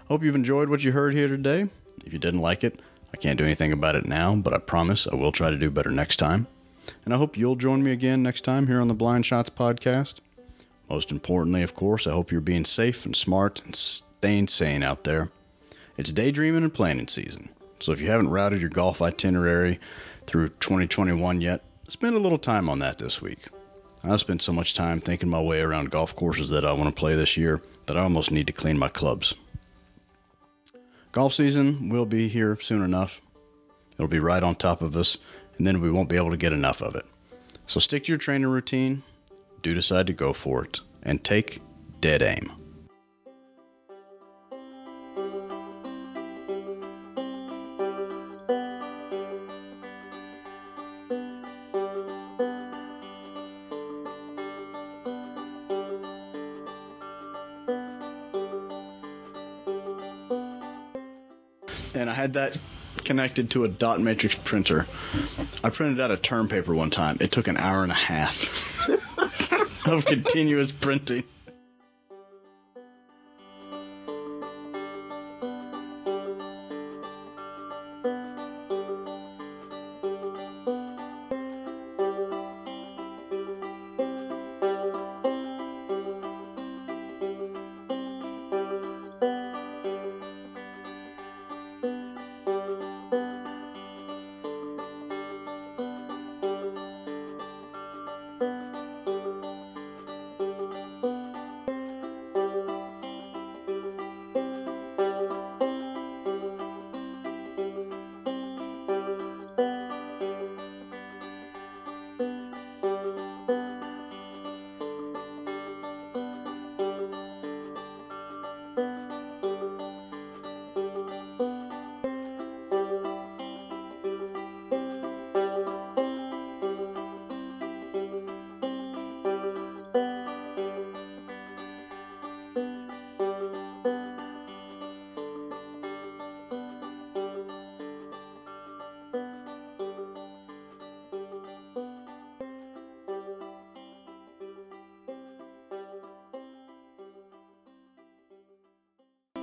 [0.08, 1.70] Hope you've enjoyed what you heard here today.
[2.06, 2.82] If you didn't like it,
[3.14, 5.70] I can't do anything about it now, but I promise I will try to do
[5.70, 6.48] better next time.
[7.06, 10.16] and I hope you'll join me again next time here on the Blind Shots podcast.
[10.90, 15.06] Most importantly, of course, I hope you're being safe and smart and staying sane out
[15.06, 15.32] there.
[15.98, 17.48] It's daydreaming and planning season,
[17.80, 19.80] so if you haven't routed your golf itinerary
[20.28, 23.48] through 2021 yet, spend a little time on that this week.
[24.04, 27.00] I've spent so much time thinking my way around golf courses that I want to
[27.00, 29.34] play this year that I almost need to clean my clubs.
[31.12, 33.22] Golf season will be here soon enough.
[33.94, 35.18] It'll be right on top of us,
[35.58, 37.06] and then we won't be able to get enough of it.
[37.68, 39.04] So stick to your training routine,
[39.62, 41.62] do decide to go for it, and take
[42.02, 42.52] dead aim.
[63.14, 64.88] Connected to a dot matrix printer.
[65.64, 67.18] I printed out a term paper one time.
[67.22, 68.50] It took an hour and a half
[69.88, 71.24] of continuous printing.